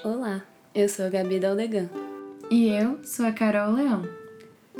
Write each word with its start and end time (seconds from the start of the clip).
Olá, 0.00 0.42
eu 0.74 0.88
sou 0.88 1.06
a 1.06 1.08
Gabi 1.08 1.38
Daldegan. 1.38 1.88
E 2.50 2.68
eu 2.68 2.98
sou 3.04 3.24
a 3.24 3.30
Carol 3.30 3.72
Leão. 3.72 4.02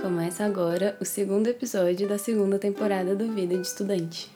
Começa 0.00 0.44
agora 0.44 0.96
o 1.00 1.04
segundo 1.04 1.46
episódio 1.46 2.08
da 2.08 2.18
segunda 2.18 2.58
temporada 2.58 3.14
do 3.14 3.32
Vida 3.32 3.56
de 3.56 3.64
Estudante. 3.64 4.28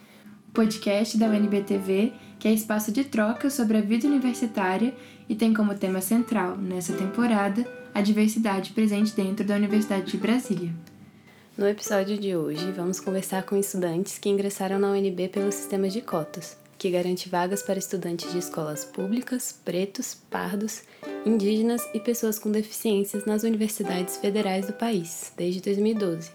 O 0.48 0.52
podcast 0.52 1.18
da 1.18 1.26
UNBTV, 1.26 2.12
que 2.38 2.46
é 2.46 2.52
espaço 2.52 2.92
de 2.92 3.02
troca 3.02 3.50
sobre 3.50 3.78
a 3.78 3.80
vida 3.80 4.06
universitária 4.06 4.94
e 5.28 5.34
tem 5.34 5.52
como 5.52 5.74
tema 5.74 6.00
central, 6.00 6.56
nessa 6.56 6.92
temporada, 6.92 7.66
a 7.92 8.00
diversidade 8.00 8.72
presente 8.72 9.12
dentro 9.16 9.44
da 9.44 9.56
Universidade 9.56 10.06
de 10.06 10.16
Brasília. 10.16 10.70
No 11.58 11.66
episódio 11.66 12.16
de 12.16 12.36
hoje, 12.36 12.70
vamos 12.70 13.00
conversar 13.00 13.42
com 13.42 13.56
estudantes 13.56 14.18
que 14.18 14.28
ingressaram 14.28 14.78
na 14.78 14.92
UNB 14.92 15.28
pelo 15.28 15.50
sistema 15.50 15.88
de 15.88 16.00
cotas, 16.00 16.56
que 16.78 16.90
garante 16.90 17.28
vagas 17.28 17.62
para 17.62 17.78
estudantes 17.78 18.30
de 18.32 18.38
escolas 18.38 18.84
públicas, 18.84 19.58
pretos, 19.64 20.14
pardos, 20.30 20.82
indígenas 21.24 21.82
e 21.94 22.00
pessoas 22.00 22.38
com 22.38 22.50
deficiências 22.50 23.24
nas 23.24 23.42
universidades 23.42 24.16
federais 24.16 24.66
do 24.66 24.72
país, 24.72 25.32
desde 25.36 25.60
2012. 25.60 26.30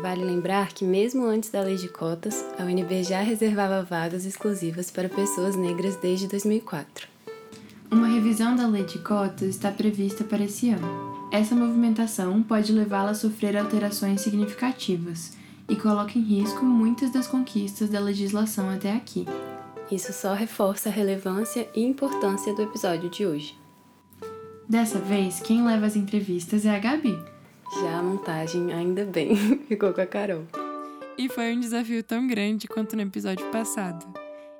Vale 0.00 0.24
lembrar 0.24 0.72
que, 0.72 0.84
mesmo 0.84 1.24
antes 1.26 1.50
da 1.50 1.60
lei 1.60 1.76
de 1.76 1.88
cotas, 1.88 2.44
a 2.58 2.62
UNB 2.62 3.02
já 3.02 3.20
reservava 3.20 3.82
vagas 3.82 4.24
exclusivas 4.24 4.90
para 4.90 5.08
pessoas 5.08 5.56
negras 5.56 5.96
desde 5.96 6.28
2004. 6.28 7.08
Uma 7.90 8.06
revisão 8.06 8.54
da 8.54 8.66
lei 8.66 8.84
de 8.84 8.98
cotas 8.98 9.48
está 9.48 9.72
prevista 9.72 10.22
para 10.22 10.44
esse 10.44 10.70
ano. 10.70 11.28
Essa 11.32 11.54
movimentação 11.54 12.42
pode 12.42 12.72
levá-la 12.72 13.10
a 13.10 13.14
sofrer 13.14 13.56
alterações 13.56 14.20
significativas 14.20 15.32
e 15.68 15.74
coloca 15.74 16.18
em 16.18 16.22
risco 16.22 16.64
muitas 16.64 17.10
das 17.10 17.26
conquistas 17.26 17.90
da 17.90 17.98
legislação 18.00 18.70
até 18.70 18.92
aqui. 18.92 19.26
Isso 19.90 20.12
só 20.12 20.34
reforça 20.34 20.88
a 20.88 20.92
relevância 20.92 21.68
e 21.74 21.82
importância 21.82 22.54
do 22.54 22.62
episódio 22.62 23.08
de 23.08 23.26
hoje. 23.26 23.58
Dessa 24.68 24.98
vez, 24.98 25.40
quem 25.40 25.64
leva 25.64 25.86
as 25.86 25.96
entrevistas 25.96 26.66
é 26.66 26.76
a 26.76 26.78
Gabi. 26.78 27.18
Já 27.80 27.98
a 27.98 28.02
montagem, 28.02 28.72
ainda 28.72 29.04
bem, 29.04 29.34
ficou 29.68 29.92
com 29.92 30.00
a 30.00 30.06
Carol. 30.06 30.44
E 31.16 31.28
foi 31.28 31.54
um 31.54 31.60
desafio 31.60 32.02
tão 32.02 32.26
grande 32.26 32.68
quanto 32.68 32.94
no 32.94 33.02
episódio 33.02 33.46
passado. 33.50 34.06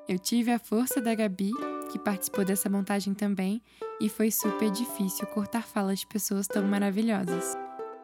Eu 0.09 0.19
tive 0.19 0.51
a 0.51 0.59
força 0.59 1.01
da 1.01 1.15
Gabi 1.15 1.53
que 1.89 1.99
participou 1.99 2.45
dessa 2.45 2.69
montagem 2.69 3.15
também, 3.15 3.63
e 4.01 4.09
foi 4.09 4.31
super 4.31 4.71
difícil 4.71 5.27
cortar 5.27 5.63
falas 5.63 6.01
de 6.01 6.07
pessoas 6.07 6.47
tão 6.47 6.63
maravilhosas. 6.63 7.57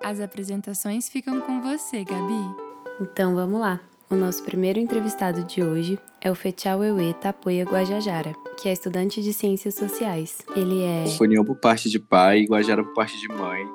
As 0.03 0.21
apresentações 0.21 1.09
ficam 1.09 1.41
com 1.41 1.61
você, 1.61 2.03
Gabi. 2.03 2.65
Então 3.01 3.35
vamos 3.35 3.61
lá. 3.61 3.81
O 4.11 4.15
nosso 4.15 4.43
primeiro 4.43 4.79
entrevistado 4.79 5.43
de 5.45 5.63
hoje 5.63 5.99
é 6.21 6.31
o 6.31 6.35
Fetial 6.35 6.85
Ewe 6.85 7.15
Tapoia 7.15 7.65
Guajajara, 7.65 8.35
que 8.61 8.69
é 8.69 8.73
estudante 8.73 9.23
de 9.23 9.33
Ciências 9.33 9.75
Sociais. 9.75 10.39
Ele 10.55 10.83
é... 10.83 11.05
União 11.21 11.45
por 11.45 11.57
parte 11.57 11.89
de 11.89 11.99
pai 11.99 12.41
e 12.41 12.47
Guajara 12.47 12.85
por 12.85 12.93
parte 12.93 13.19
de 13.19 13.29
mãe. 13.29 13.67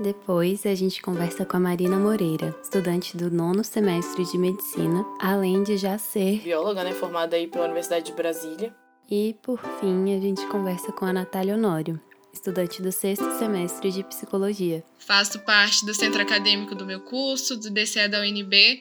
Depois 0.00 0.66
a 0.66 0.74
gente 0.74 1.00
conversa 1.00 1.44
com 1.44 1.56
a 1.56 1.60
Marina 1.60 1.96
Moreira, 1.96 2.54
estudante 2.62 3.16
do 3.16 3.30
nono 3.30 3.62
semestre 3.62 4.24
de 4.24 4.36
Medicina, 4.36 5.04
além 5.20 5.62
de 5.62 5.76
já 5.76 5.96
ser... 5.96 6.40
Bióloga, 6.40 6.82
né? 6.82 6.92
Formada 6.92 7.36
aí 7.36 7.46
pela 7.46 7.64
Universidade 7.64 8.06
de 8.06 8.12
Brasília. 8.12 8.74
E, 9.08 9.36
por 9.42 9.60
fim, 9.80 10.16
a 10.16 10.20
gente 10.20 10.44
conversa 10.48 10.92
com 10.92 11.04
a 11.04 11.12
Natália 11.12 11.54
Honório, 11.54 12.00
estudante 12.32 12.82
do 12.82 12.92
sexto 12.92 13.30
semestre 13.38 13.90
de 13.90 14.04
Psicologia. 14.04 14.84
Faço 14.98 15.38
parte 15.40 15.86
do 15.86 15.94
centro 15.94 16.20
acadêmico 16.20 16.74
do 16.74 16.84
meu 16.84 17.00
curso, 17.00 17.56
do 17.56 17.70
DCE 17.70 18.08
da 18.08 18.20
UNB. 18.20 18.80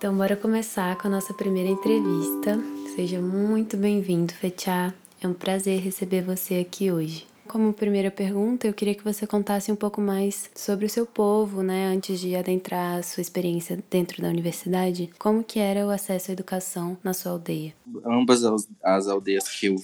Então, 0.00 0.16
bora 0.16 0.34
começar 0.34 0.96
com 0.96 1.08
a 1.08 1.10
nossa 1.10 1.34
primeira 1.34 1.68
entrevista. 1.68 2.58
Seja 2.96 3.20
muito 3.20 3.76
bem-vindo, 3.76 4.32
Fetiá. 4.32 4.94
É 5.20 5.28
um 5.28 5.34
prazer 5.34 5.78
receber 5.78 6.22
você 6.22 6.54
aqui 6.54 6.90
hoje. 6.90 7.26
Como 7.46 7.70
primeira 7.74 8.10
pergunta, 8.10 8.66
eu 8.66 8.72
queria 8.72 8.94
que 8.94 9.04
você 9.04 9.26
contasse 9.26 9.70
um 9.70 9.76
pouco 9.76 10.00
mais 10.00 10.50
sobre 10.54 10.86
o 10.86 10.88
seu 10.88 11.04
povo, 11.04 11.62
né, 11.62 11.88
antes 11.94 12.18
de 12.18 12.34
adentrar 12.34 13.00
a 13.00 13.02
sua 13.02 13.20
experiência 13.20 13.78
dentro 13.90 14.22
da 14.22 14.28
universidade. 14.28 15.10
Como 15.18 15.44
que 15.44 15.58
era 15.58 15.86
o 15.86 15.90
acesso 15.90 16.30
à 16.30 16.32
educação 16.32 16.96
na 17.04 17.12
sua 17.12 17.32
aldeia? 17.32 17.74
Ambas 18.02 18.42
as 18.82 19.06
aldeias 19.06 19.50
que 19.50 19.66
eu 19.66 19.76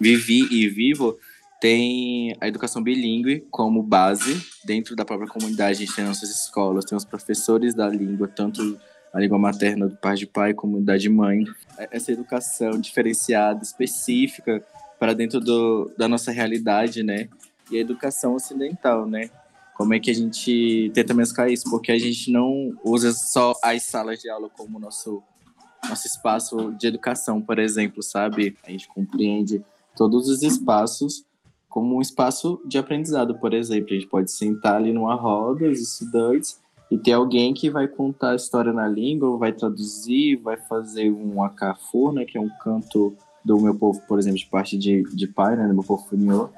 vivi 0.00 0.44
e 0.50 0.66
vivo 0.66 1.16
têm 1.60 2.36
a 2.40 2.48
educação 2.48 2.82
bilíngue 2.82 3.46
como 3.48 3.80
base. 3.80 4.44
Dentro 4.64 4.96
da 4.96 5.04
própria 5.04 5.28
comunidade, 5.28 5.70
a 5.70 5.86
gente 5.86 5.94
tem 5.94 6.04
nossas 6.04 6.30
escolas, 6.30 6.84
tem 6.84 6.98
os 6.98 7.04
professores 7.04 7.74
da 7.76 7.88
língua, 7.88 8.26
tanto 8.26 8.76
a 9.12 9.20
língua 9.20 9.38
materna 9.38 9.88
do 9.88 9.96
pai 9.96 10.16
de 10.16 10.26
pai 10.26 10.54
como 10.54 10.80
da 10.80 10.96
de 10.96 11.08
mãe. 11.08 11.44
Essa 11.90 12.12
educação 12.12 12.72
diferenciada, 12.80 13.62
específica, 13.62 14.64
para 14.98 15.12
dentro 15.12 15.40
do, 15.40 15.90
da 15.98 16.08
nossa 16.08 16.30
realidade, 16.30 17.02
né? 17.02 17.28
E 17.70 17.76
a 17.76 17.80
educação 17.80 18.34
ocidental, 18.34 19.06
né? 19.06 19.30
Como 19.74 19.94
é 19.94 20.00
que 20.00 20.10
a 20.10 20.14
gente 20.14 20.90
tenta 20.94 21.12
mesclar 21.12 21.50
isso? 21.50 21.68
Porque 21.70 21.90
a 21.90 21.98
gente 21.98 22.30
não 22.30 22.72
usa 22.84 23.12
só 23.12 23.52
as 23.62 23.82
salas 23.82 24.20
de 24.20 24.30
aula 24.30 24.48
como 24.48 24.78
nosso 24.78 25.22
nosso 25.88 26.06
espaço 26.06 26.72
de 26.78 26.86
educação, 26.86 27.42
por 27.42 27.58
exemplo, 27.58 28.02
sabe? 28.02 28.56
A 28.64 28.70
gente 28.70 28.86
compreende 28.86 29.64
todos 29.96 30.28
os 30.28 30.42
espaços 30.42 31.24
como 31.68 31.96
um 31.96 32.00
espaço 32.00 32.60
de 32.64 32.78
aprendizado, 32.78 33.38
por 33.38 33.52
exemplo. 33.52 33.88
A 33.90 33.94
gente 33.94 34.06
pode 34.06 34.30
sentar 34.30 34.76
ali 34.76 34.92
numa 34.92 35.14
roda, 35.16 35.68
os 35.68 35.80
estudantes, 35.80 36.60
e 36.92 36.98
ter 36.98 37.12
alguém 37.12 37.54
que 37.54 37.70
vai 37.70 37.88
contar 37.88 38.32
a 38.32 38.36
história 38.36 38.70
na 38.70 38.86
língua, 38.86 39.38
vai 39.38 39.50
traduzir, 39.50 40.36
vai 40.36 40.58
fazer 40.58 41.10
um 41.10 41.42
acafur, 41.42 42.12
né, 42.12 42.26
que 42.26 42.36
é 42.36 42.40
um 42.40 42.50
canto 42.62 43.16
do 43.42 43.58
meu 43.58 43.74
povo, 43.74 43.98
por 44.06 44.18
exemplo, 44.18 44.38
de 44.38 44.44
parte 44.44 44.76
de, 44.76 45.02
de 45.04 45.26
pai, 45.26 45.56
né, 45.56 45.66
do 45.66 45.72
meu 45.72 45.82
povo 45.82 46.06
funiô. 46.06 46.50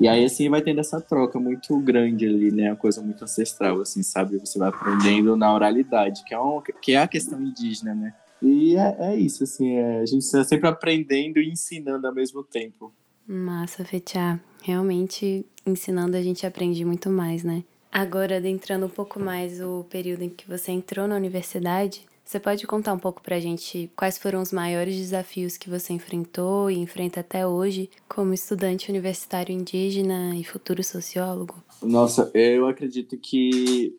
E 0.00 0.08
aí, 0.08 0.24
assim, 0.24 0.48
vai 0.48 0.62
tendo 0.62 0.80
essa 0.80 0.98
troca 0.98 1.38
muito 1.38 1.78
grande 1.78 2.26
ali, 2.26 2.50
né, 2.50 2.70
uma 2.70 2.76
coisa 2.76 3.02
muito 3.02 3.22
ancestral, 3.22 3.82
assim, 3.82 4.02
sabe? 4.02 4.38
Você 4.38 4.58
vai 4.58 4.70
aprendendo 4.70 5.36
na 5.36 5.52
oralidade, 5.52 6.24
que 6.24 6.32
é, 6.32 6.38
uma, 6.38 6.62
que 6.62 6.92
é 6.92 7.02
a 7.02 7.06
questão 7.06 7.38
indígena, 7.42 7.94
né? 7.94 8.14
E 8.40 8.76
é, 8.76 8.96
é 8.98 9.16
isso, 9.16 9.44
assim, 9.44 9.74
é, 9.74 10.00
a 10.00 10.06
gente 10.06 10.22
está 10.22 10.42
sempre 10.42 10.70
aprendendo 10.70 11.38
e 11.38 11.50
ensinando 11.50 12.06
ao 12.06 12.14
mesmo 12.14 12.42
tempo. 12.42 12.94
Massa, 13.28 13.84
Fetiá. 13.84 14.40
Realmente, 14.62 15.44
ensinando 15.66 16.16
a 16.16 16.22
gente 16.22 16.46
aprende 16.46 16.82
muito 16.82 17.10
mais, 17.10 17.44
né? 17.44 17.62
Agora, 17.96 18.36
adentrando 18.36 18.84
um 18.84 18.90
pouco 18.90 19.18
mais 19.18 19.58
o 19.58 19.82
período 19.88 20.20
em 20.20 20.28
que 20.28 20.46
você 20.46 20.70
entrou 20.70 21.08
na 21.08 21.16
universidade, 21.16 22.04
você 22.22 22.38
pode 22.38 22.66
contar 22.66 22.92
um 22.92 22.98
pouco 22.98 23.22
pra 23.22 23.40
gente 23.40 23.90
quais 23.96 24.18
foram 24.18 24.42
os 24.42 24.52
maiores 24.52 24.94
desafios 24.94 25.56
que 25.56 25.70
você 25.70 25.94
enfrentou 25.94 26.70
e 26.70 26.76
enfrenta 26.76 27.20
até 27.20 27.46
hoje 27.46 27.88
como 28.06 28.34
estudante 28.34 28.90
universitário 28.90 29.50
indígena 29.50 30.36
e 30.36 30.44
futuro 30.44 30.84
sociólogo? 30.84 31.54
Nossa, 31.80 32.30
eu 32.34 32.68
acredito 32.68 33.16
que 33.16 33.96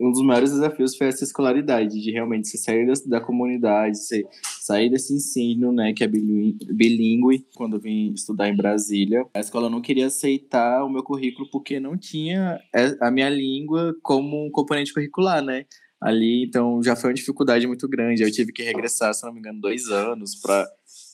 um 0.00 0.12
dos 0.12 0.22
maiores 0.22 0.52
desafios 0.52 0.96
foi 0.96 1.08
essa 1.08 1.24
escolaridade, 1.24 2.00
de 2.00 2.10
realmente 2.10 2.48
você 2.48 2.56
sair 2.56 2.86
da, 2.86 2.92
da 3.06 3.20
comunidade, 3.20 3.98
você 3.98 4.24
sair 4.60 4.88
desse 4.88 5.12
ensino, 5.12 5.72
né, 5.72 5.92
que 5.92 6.04
é 6.04 6.06
bilíngue. 6.06 7.46
Quando 7.56 7.76
eu 7.76 7.80
vim 7.80 8.12
estudar 8.12 8.48
em 8.48 8.56
Brasília, 8.56 9.26
a 9.34 9.40
escola 9.40 9.68
não 9.68 9.80
queria 9.80 10.06
aceitar 10.06 10.84
o 10.84 10.90
meu 10.90 11.02
currículo 11.02 11.48
porque 11.50 11.80
não 11.80 11.96
tinha 11.96 12.60
é, 12.74 12.96
a 13.00 13.10
minha 13.10 13.28
língua 13.28 13.94
como 14.02 14.46
um 14.46 14.50
componente 14.50 14.92
curricular, 14.94 15.42
né? 15.42 15.64
ali, 16.00 16.44
então 16.44 16.82
já 16.82 16.94
foi 16.94 17.10
uma 17.10 17.14
dificuldade 17.14 17.66
muito 17.66 17.88
grande. 17.88 18.22
Eu 18.22 18.30
tive 18.30 18.52
que 18.52 18.62
regressar, 18.62 19.12
se 19.12 19.24
não 19.24 19.32
me 19.32 19.40
engano, 19.40 19.60
dois 19.60 19.88
anos 19.88 20.36
para 20.36 20.64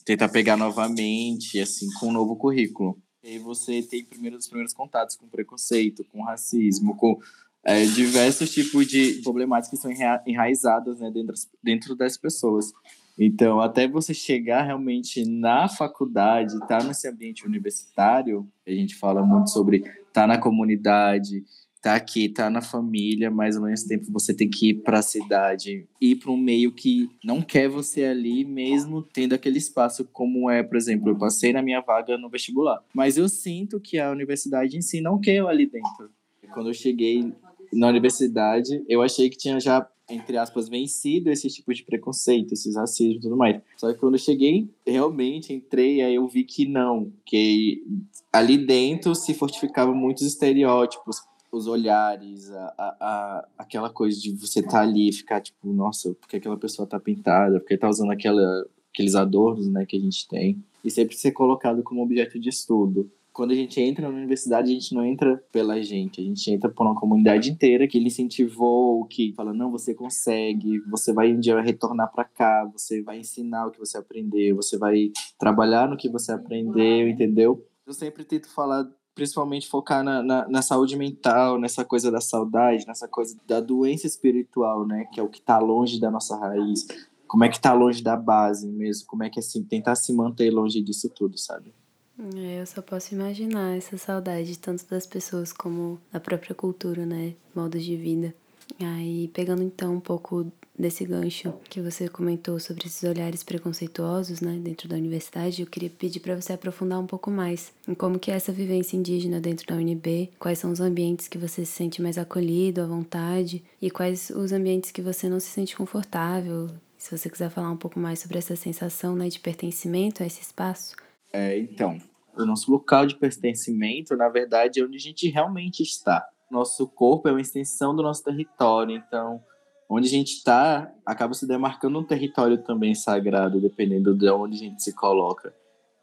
tentar 0.05 0.29
pegar 0.29 0.55
novamente, 0.55 1.59
assim, 1.59 1.87
com 1.99 2.09
um 2.09 2.13
novo 2.13 2.35
currículo. 2.35 3.01
E 3.23 3.29
aí 3.29 3.39
você 3.39 3.81
tem 3.81 4.05
primeiro 4.05 4.37
os 4.37 4.47
primeiros 4.47 4.73
contatos 4.73 5.15
com 5.15 5.27
preconceito, 5.27 6.05
com 6.11 6.23
racismo, 6.23 6.95
com 6.95 7.17
é, 7.65 7.83
diversos 7.85 8.51
tipos 8.51 8.85
de 8.85 9.21
problemáticas 9.23 9.81
que 9.81 9.97
são 9.97 10.21
enraizadas 10.25 10.99
né, 10.99 11.09
dentro, 11.11 11.33
dentro 11.63 11.95
das 11.95 12.15
pessoas. 12.15 12.71
Então, 13.17 13.59
até 13.59 13.87
você 13.87 14.13
chegar 14.13 14.63
realmente 14.63 15.25
na 15.25 15.67
faculdade, 15.67 16.53
estar 16.53 16.79
tá 16.79 16.83
nesse 16.83 17.07
ambiente 17.07 17.45
universitário, 17.45 18.47
a 18.67 18.71
gente 18.71 18.95
fala 18.95 19.25
muito 19.25 19.49
sobre 19.49 19.77
estar 19.77 19.97
tá 20.11 20.27
na 20.27 20.37
comunidade, 20.37 21.43
tá 21.81 21.95
aqui, 21.95 22.27
tá 22.27 22.49
na 22.49 22.61
família, 22.61 23.31
mas 23.31 23.55
ao 23.55 23.63
mesmo 23.63 23.87
tempo 23.87 24.11
você 24.11 24.33
tem 24.33 24.49
que 24.49 24.69
ir 24.69 24.73
para 24.75 24.99
a 24.99 25.03
cidade, 25.03 25.87
ir 26.01 26.15
para 26.17 26.31
um 26.31 26.37
meio 26.37 26.71
que 26.71 27.09
não 27.23 27.41
quer 27.41 27.69
você 27.69 28.03
ali, 28.03 28.43
mesmo 28.43 29.01
tendo 29.01 29.33
aquele 29.33 29.59
espaço 29.59 30.03
como 30.11 30.49
é, 30.49 30.61
por 30.61 30.77
exemplo, 30.77 31.09
eu 31.09 31.17
passei 31.17 31.53
na 31.53 31.61
minha 31.61 31.81
vaga 31.81 32.17
no 32.17 32.29
vestibular, 32.29 32.83
mas 32.93 33.17
eu 33.17 33.29
sinto 33.29 33.79
que 33.79 33.97
a 33.97 34.11
universidade 34.11 34.77
em 34.77 34.81
si 34.81 34.99
não 34.99 35.19
quer 35.19 35.35
eu 35.35 35.47
ali 35.47 35.65
dentro. 35.67 36.09
Quando 36.53 36.69
eu 36.69 36.73
cheguei 36.73 37.33
na 37.73 37.87
universidade, 37.87 38.83
eu 38.87 39.01
achei 39.01 39.29
que 39.29 39.37
tinha 39.37 39.59
já 39.59 39.87
entre 40.09 40.37
aspas, 40.37 40.69
vencido 40.69 41.31
esse 41.31 41.47
tipo 41.47 41.73
de 41.73 41.83
preconceito, 41.83 42.53
esses 42.53 42.75
racismos 42.75 43.17
e 43.17 43.21
tudo 43.21 43.35
mais. 43.35 43.59
Só 43.75 43.91
que 43.91 43.99
quando 43.99 44.13
eu 44.13 44.19
cheguei, 44.19 44.69
realmente 44.85 45.51
entrei, 45.51 46.01
aí 46.01 46.15
eu 46.15 46.27
vi 46.27 46.43
que 46.43 46.67
não, 46.67 47.11
que 47.25 47.83
ali 48.31 48.57
dentro 48.57 49.15
se 49.15 49.33
fortificavam 49.33 49.95
muitos 49.95 50.23
estereótipos, 50.23 51.17
os 51.51 51.67
olhares, 51.67 52.51
a, 52.51 52.73
a, 52.77 52.95
a, 52.99 53.47
aquela 53.57 53.89
coisa 53.89 54.19
de 54.19 54.31
você 54.31 54.59
estar 54.59 54.71
tá 54.71 54.81
ali 54.81 55.09
e 55.09 55.13
ficar 55.13 55.41
tipo, 55.41 55.71
nossa, 55.73 56.13
porque 56.15 56.37
aquela 56.37 56.57
pessoa 56.57 56.87
tá 56.87 56.99
pintada, 56.99 57.59
porque 57.59 57.77
tá 57.77 57.89
usando 57.89 58.11
aquela, 58.11 58.65
aqueles 58.93 59.15
adornos, 59.15 59.67
né, 59.67 59.85
que 59.85 59.95
a 59.95 59.99
gente 59.99 60.27
tem. 60.27 60.61
E 60.83 60.91
sempre 60.91 61.15
ser 61.15 61.31
colocado 61.31 61.81
como 61.81 62.03
objeto 62.03 62.39
de 62.39 62.49
estudo. 62.49 63.09
Quando 63.35 63.51
a 63.51 63.55
gente 63.55 63.81
entra 63.81 64.09
na 64.09 64.15
universidade, 64.15 64.71
a 64.71 64.73
gente 64.73 64.95
não 64.95 65.05
entra 65.05 65.35
pela 65.51 65.83
gente, 65.83 66.21
a 66.21 66.23
gente 66.23 66.49
entra 66.49 66.69
por 66.69 66.85
uma 66.85 66.95
comunidade 66.95 67.51
inteira 67.51 67.85
que 67.85 67.97
ele 67.97 68.07
incentivou, 68.07 69.03
que 69.07 69.33
fala, 69.33 69.53
não, 69.53 69.69
você 69.69 69.93
consegue, 69.93 70.79
você 70.89 71.11
vai 71.11 71.33
um 71.33 71.39
dia 71.41 71.59
retornar 71.59 72.09
para 72.13 72.23
cá, 72.23 72.65
você 72.71 73.01
vai 73.03 73.19
ensinar 73.19 73.67
o 73.67 73.71
que 73.71 73.77
você 73.79 73.97
aprendeu, 73.97 74.55
você 74.55 74.77
vai 74.77 75.11
trabalhar 75.37 75.89
no 75.89 75.97
que 75.97 76.07
você 76.07 76.31
aprendeu, 76.31 77.09
entendeu? 77.09 77.67
Eu 77.85 77.91
sempre 77.91 78.23
tento 78.23 78.47
falar 78.47 78.89
principalmente 79.13 79.67
focar 79.67 80.01
na, 80.01 80.23
na, 80.23 80.47
na, 80.47 80.61
saúde 80.61 80.95
mental, 80.95 81.59
nessa 81.59 81.83
coisa 81.83 82.09
da 82.09 82.21
saudade, 82.21 82.87
nessa 82.87 83.07
coisa 83.07 83.37
da 83.45 83.59
doença 83.59 84.07
espiritual, 84.07 84.87
né? 84.87 85.09
Que 85.11 85.19
é 85.19 85.23
o 85.23 85.29
que 85.29 85.39
está 85.39 85.59
longe 85.59 85.99
da 85.99 86.09
nossa 86.09 86.37
raiz. 86.37 86.87
Como 87.27 87.43
é 87.43 87.49
que 87.49 87.57
está 87.57 87.73
longe 87.73 88.01
da 88.01 88.15
base 88.15 88.65
mesmo? 88.65 89.05
Como 89.07 89.23
é 89.23 89.29
que 89.29 89.41
assim 89.41 89.61
tentar 89.61 89.95
se 89.95 90.13
manter 90.13 90.49
longe 90.51 90.81
disso 90.81 91.09
tudo, 91.09 91.37
sabe? 91.37 91.73
É, 92.17 92.61
eu 92.61 92.65
só 92.65 92.81
posso 92.81 93.13
imaginar 93.13 93.77
essa 93.77 93.97
saudade, 93.97 94.57
tanto 94.57 94.85
das 94.87 95.05
pessoas 95.05 95.51
como 95.51 95.99
da 96.11 96.19
própria 96.19 96.55
cultura, 96.55 97.05
né? 97.05 97.33
Modos 97.53 97.83
de 97.83 97.95
vida. 97.95 98.33
Aí, 98.79 99.29
pegando 99.33 99.61
então 99.63 99.95
um 99.95 99.99
pouco 99.99 100.51
desse 100.77 101.05
gancho 101.05 101.53
que 101.69 101.81
você 101.81 102.09
comentou 102.09 102.59
sobre 102.59 102.87
esses 102.87 103.03
olhares 103.03 103.43
preconceituosos, 103.43 104.41
né, 104.41 104.59
dentro 104.61 104.89
da 104.89 104.97
universidade, 104.97 105.61
eu 105.61 105.67
queria 105.67 105.89
pedir 105.89 106.19
para 106.19 106.35
você 106.35 106.53
aprofundar 106.53 106.99
um 106.99 107.05
pouco 107.05 107.31
mais 107.31 107.71
em 107.87 107.93
como 107.93 108.19
que 108.19 108.29
é 108.29 108.33
essa 108.33 108.51
vivência 108.51 108.97
indígena 108.97 109.39
dentro 109.39 109.65
da 109.67 109.75
UNB, 109.75 110.31
quais 110.37 110.59
são 110.59 110.71
os 110.71 110.81
ambientes 110.81 111.27
que 111.27 111.37
você 111.37 111.63
se 111.63 111.71
sente 111.71 112.01
mais 112.01 112.17
acolhido, 112.17 112.81
à 112.81 112.85
vontade, 112.85 113.63
e 113.81 113.89
quais 113.89 114.29
os 114.31 114.51
ambientes 114.51 114.91
que 114.91 115.01
você 115.01 115.29
não 115.29 115.39
se 115.39 115.47
sente 115.47 115.75
confortável. 115.75 116.69
Se 116.97 117.15
você 117.15 117.29
quiser 117.29 117.49
falar 117.49 117.71
um 117.71 117.77
pouco 117.77 117.99
mais 117.99 118.19
sobre 118.19 118.37
essa 118.37 118.55
sensação, 118.55 119.15
né, 119.15 119.29
de 119.29 119.39
pertencimento 119.39 120.23
a 120.23 120.25
esse 120.25 120.41
espaço, 120.41 120.95
é, 121.35 121.59
então, 121.59 121.97
o 122.37 122.45
nosso 122.45 122.71
local 122.71 123.05
de 123.05 123.17
pertencimento, 123.17 124.15
na 124.15 124.29
verdade, 124.29 124.79
é 124.79 124.85
onde 124.85 124.95
a 124.95 125.01
gente 125.01 125.27
realmente 125.27 125.83
está. 125.83 126.25
Nosso 126.49 126.87
corpo 126.87 127.27
é 127.27 127.31
uma 127.31 127.41
extensão 127.41 127.93
do 127.93 128.01
nosso 128.01 128.23
território, 128.23 128.95
então, 128.95 129.43
onde 129.89 130.07
a 130.07 130.09
gente 130.09 130.31
está, 130.37 130.89
acaba 131.05 131.33
se 131.33 131.45
demarcando 131.45 131.99
um 131.99 132.05
território 132.05 132.57
também 132.59 132.95
sagrado, 132.95 133.59
dependendo 133.59 134.15
de 134.15 134.29
onde 134.29 134.55
a 134.55 134.59
gente 134.59 134.81
se 134.81 134.93
coloca. 134.93 135.53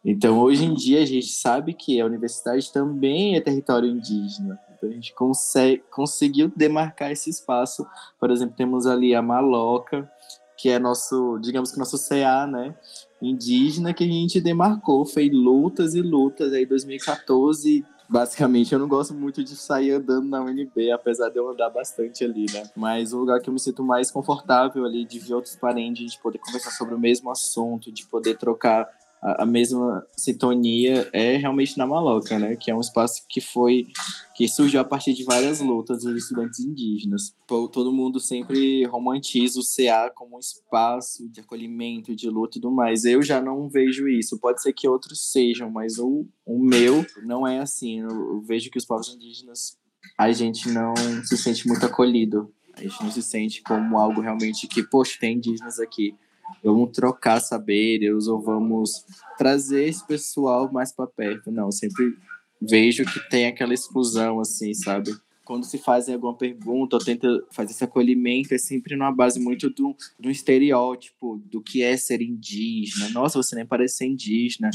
Então, 0.04 0.38
hoje 0.38 0.66
em 0.66 0.74
dia, 0.74 1.00
a 1.00 1.06
gente 1.06 1.28
sabe 1.28 1.72
que 1.72 1.98
a 1.98 2.04
universidade 2.04 2.70
também 2.70 3.34
é 3.34 3.40
território 3.40 3.88
indígena. 3.88 4.60
Então, 4.76 4.90
a 4.90 4.92
gente 4.92 5.14
consegue, 5.14 5.82
conseguiu 5.90 6.52
demarcar 6.54 7.10
esse 7.10 7.30
espaço. 7.30 7.86
Por 8.20 8.30
exemplo, 8.30 8.54
temos 8.54 8.86
ali 8.86 9.14
a 9.14 9.22
Maloca, 9.22 10.10
que 10.58 10.68
é 10.68 10.78
nosso, 10.78 11.38
digamos 11.38 11.72
que 11.72 11.78
nosso 11.78 11.96
CA, 12.06 12.46
né, 12.46 12.76
indígena, 13.22 13.94
que 13.94 14.04
a 14.04 14.06
gente 14.06 14.40
demarcou, 14.40 15.06
fez 15.06 15.32
lutas 15.32 15.94
e 15.94 16.02
lutas, 16.02 16.52
aí 16.52 16.66
2014, 16.66 17.84
basicamente, 18.08 18.72
eu 18.72 18.78
não 18.78 18.88
gosto 18.88 19.14
muito 19.14 19.42
de 19.42 19.56
sair 19.56 19.92
andando 19.92 20.28
na 20.28 20.42
UNB, 20.42 20.90
apesar 20.90 21.30
de 21.30 21.38
eu 21.38 21.48
andar 21.48 21.70
bastante 21.70 22.24
ali, 22.24 22.46
né, 22.52 22.64
mas 22.76 23.12
o 23.12 23.18
lugar 23.18 23.40
que 23.40 23.48
eu 23.48 23.54
me 23.54 23.60
sinto 23.60 23.82
mais 23.82 24.10
confortável 24.10 24.84
ali, 24.84 25.04
de 25.04 25.18
ver 25.18 25.34
outros 25.34 25.56
parentes, 25.56 26.12
de 26.12 26.18
poder 26.20 26.38
conversar 26.38 26.72
sobre 26.72 26.94
o 26.94 26.98
mesmo 26.98 27.30
assunto, 27.30 27.92
de 27.92 28.06
poder 28.06 28.36
trocar 28.36 28.88
a, 29.22 29.46
mesma 29.46 30.04
sintonia 30.16 31.08
é 31.12 31.36
realmente 31.36 31.78
na 31.78 31.86
Maloca, 31.86 32.38
né? 32.40 32.56
Que 32.56 32.72
é 32.72 32.74
um 32.74 32.80
espaço 32.80 33.24
que 33.28 33.40
foi 33.40 33.86
que 34.34 34.48
surgiu 34.48 34.80
a 34.80 34.84
partir 34.84 35.14
de 35.14 35.22
várias 35.22 35.60
lutas 35.60 36.02
dos 36.02 36.24
estudantes 36.24 36.58
indígenas. 36.58 37.32
Todo 37.46 37.92
mundo 37.92 38.18
sempre 38.18 38.84
romantiza 38.86 39.60
o 39.60 39.62
CA 39.62 40.10
como 40.12 40.36
um 40.36 40.40
espaço 40.40 41.28
de 41.28 41.40
acolhimento, 41.40 42.16
de 42.16 42.28
luta 42.28 42.58
e 42.58 42.60
tudo 42.60 42.74
mais. 42.74 43.04
Eu 43.04 43.22
já 43.22 43.40
não 43.40 43.68
vejo 43.68 44.08
isso. 44.08 44.40
Pode 44.40 44.60
ser 44.60 44.72
que 44.72 44.88
outros 44.88 45.30
sejam, 45.30 45.70
mas 45.70 45.98
o, 45.98 46.26
o 46.44 46.58
meu 46.58 47.06
não 47.22 47.46
é 47.46 47.60
assim. 47.60 48.00
Eu 48.00 48.40
vejo 48.40 48.70
que 48.70 48.78
os 48.78 48.84
povos 48.84 49.14
indígenas 49.14 49.78
a 50.18 50.32
gente 50.32 50.68
não 50.68 50.94
se 51.24 51.38
sente 51.38 51.68
muito 51.68 51.86
acolhido. 51.86 52.52
A 52.74 52.82
gente 52.82 53.00
não 53.00 53.10
se 53.12 53.22
sente 53.22 53.62
como 53.62 53.98
algo 53.98 54.20
realmente 54.20 54.66
que, 54.66 54.82
poxa, 54.82 55.16
tem 55.20 55.36
indígenas 55.36 55.78
aqui 55.78 56.16
vamos 56.62 56.90
trocar 56.92 57.40
saberes 57.40 58.26
ou 58.26 58.40
vamos 58.40 59.04
trazer 59.36 59.88
esse 59.88 60.06
pessoal 60.06 60.70
mais 60.72 60.92
para 60.92 61.06
perto. 61.06 61.50
Não, 61.50 61.70
sempre 61.70 62.16
vejo 62.60 63.04
que 63.04 63.28
tem 63.28 63.46
aquela 63.46 63.74
exclusão, 63.74 64.40
assim, 64.40 64.72
sabe? 64.74 65.12
Quando 65.44 65.64
se 65.64 65.76
fazem 65.76 66.14
alguma 66.14 66.36
pergunta 66.36 66.96
ou 66.96 67.04
tenta 67.04 67.28
fazer 67.50 67.72
esse 67.72 67.82
acolhimento, 67.82 68.54
é 68.54 68.58
sempre 68.58 68.94
numa 68.94 69.10
base 69.10 69.40
muito 69.40 69.68
do, 69.68 69.96
do 70.18 70.30
estereótipo 70.30 71.42
do 71.50 71.60
que 71.60 71.82
é 71.82 71.96
ser 71.96 72.22
indígena. 72.22 73.08
Nossa, 73.10 73.42
você 73.42 73.56
nem 73.56 73.66
parece 73.66 73.96
ser 73.96 74.06
indígena. 74.06 74.70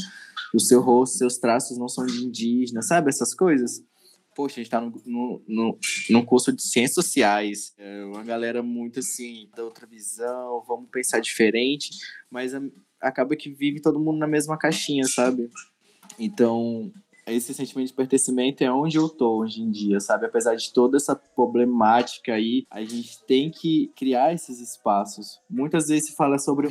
O 0.54 0.60
seu 0.60 0.80
rosto, 0.80 1.18
seus 1.18 1.38
traços 1.38 1.78
não 1.78 1.88
são 1.88 2.04
de 2.04 2.22
indígena, 2.22 2.82
sabe? 2.82 3.08
Essas 3.08 3.34
coisas 3.34 3.82
poxa, 4.38 4.60
a 4.60 4.62
gente 4.62 4.70
tá 4.70 4.80
no, 4.80 4.92
no, 5.04 5.42
no, 5.48 5.78
num 6.10 6.24
curso 6.24 6.52
de 6.52 6.62
ciências 6.62 6.94
sociais, 6.94 7.74
é 7.76 8.04
uma 8.04 8.22
galera 8.22 8.62
muito 8.62 9.00
assim, 9.00 9.48
da 9.56 9.64
outra 9.64 9.84
visão, 9.84 10.62
vamos 10.64 10.88
pensar 10.92 11.18
diferente, 11.18 11.90
mas 12.30 12.52
acaba 13.00 13.34
que 13.34 13.50
vive 13.50 13.82
todo 13.82 13.98
mundo 13.98 14.16
na 14.16 14.28
mesma 14.28 14.56
caixinha, 14.56 15.02
sabe? 15.08 15.50
Então, 16.16 16.92
esse 17.26 17.52
sentimento 17.52 17.88
de 17.88 17.94
pertencimento 17.94 18.62
é 18.62 18.70
onde 18.70 18.96
eu 18.96 19.08
tô 19.08 19.38
hoje 19.38 19.60
em 19.60 19.72
dia, 19.72 19.98
sabe? 19.98 20.26
Apesar 20.26 20.54
de 20.54 20.72
toda 20.72 20.96
essa 20.96 21.16
problemática 21.16 22.34
aí, 22.34 22.64
a 22.70 22.80
gente 22.82 23.20
tem 23.26 23.50
que 23.50 23.90
criar 23.96 24.32
esses 24.32 24.60
espaços. 24.60 25.40
Muitas 25.50 25.88
vezes 25.88 26.10
se 26.10 26.14
fala 26.14 26.38
sobre 26.38 26.68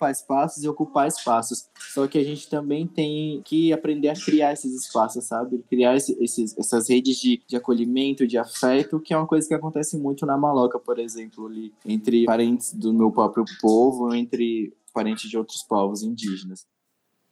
reocupar 0.00 0.10
espaços 0.10 0.64
e 0.64 0.68
ocupar 0.68 1.08
espaços, 1.08 1.68
só 1.92 2.06
que 2.08 2.18
a 2.18 2.24
gente 2.24 2.48
também 2.48 2.86
tem 2.86 3.42
que 3.42 3.72
aprender 3.72 4.08
a 4.08 4.14
criar 4.14 4.52
esses 4.52 4.72
espaços, 4.74 5.24
sabe? 5.24 5.62
Criar 5.68 5.94
esses, 5.96 6.56
essas 6.58 6.88
redes 6.88 7.16
de, 7.18 7.42
de 7.46 7.56
acolhimento, 7.56 8.26
de 8.26 8.38
afeto, 8.38 9.00
que 9.00 9.12
é 9.12 9.16
uma 9.16 9.26
coisa 9.26 9.46
que 9.46 9.54
acontece 9.54 9.98
muito 9.98 10.24
na 10.24 10.38
Maloca, 10.38 10.78
por 10.78 10.98
exemplo, 10.98 11.46
ali, 11.46 11.72
entre 11.84 12.24
parentes 12.24 12.72
do 12.72 12.92
meu 12.94 13.12
próprio 13.12 13.44
povo, 13.60 14.14
entre 14.14 14.72
parentes 14.92 15.28
de 15.28 15.36
outros 15.36 15.62
povos 15.62 16.02
indígenas. 16.02 16.66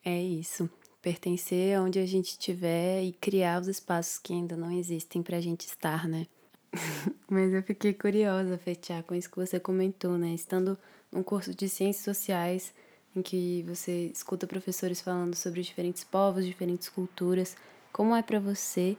É 0.05 0.23
isso 0.23 0.69
pertencer 1.01 1.81
onde 1.81 1.99
a 1.99 2.07
gente 2.07 2.31
estiver 2.31 3.03
e 3.03 3.13
criar 3.13 3.61
os 3.61 3.69
espaços 3.69 4.19
que 4.19 4.33
ainda 4.33 4.57
não 4.57 4.71
existem 4.71 5.23
para 5.23 5.37
a 5.37 5.41
gente 5.41 5.65
estar, 5.65 6.09
né? 6.09 6.27
Mas 7.29 7.53
eu 7.53 7.63
fiquei 7.63 7.93
curiosa, 7.93 8.59
Fetiá, 8.59 9.03
com 9.03 9.15
isso 9.15 9.31
que 9.31 9.37
você 9.37 9.59
comentou, 9.59 10.19
né? 10.19 10.35
Estando 10.35 10.79
num 11.11 11.23
curso 11.23 11.55
de 11.55 11.69
ciências 11.69 12.05
sociais, 12.05 12.75
em 13.15 13.23
que 13.23 13.63
você 13.67 14.07
escuta 14.15 14.47
professores 14.47 15.01
falando 15.01 15.35
sobre 15.35 15.63
diferentes 15.63 16.05
povos, 16.05 16.45
diferentes 16.45 16.89
culturas, 16.89 17.57
como 17.93 18.15
é 18.15 18.23
para 18.23 18.39
você 18.39 18.97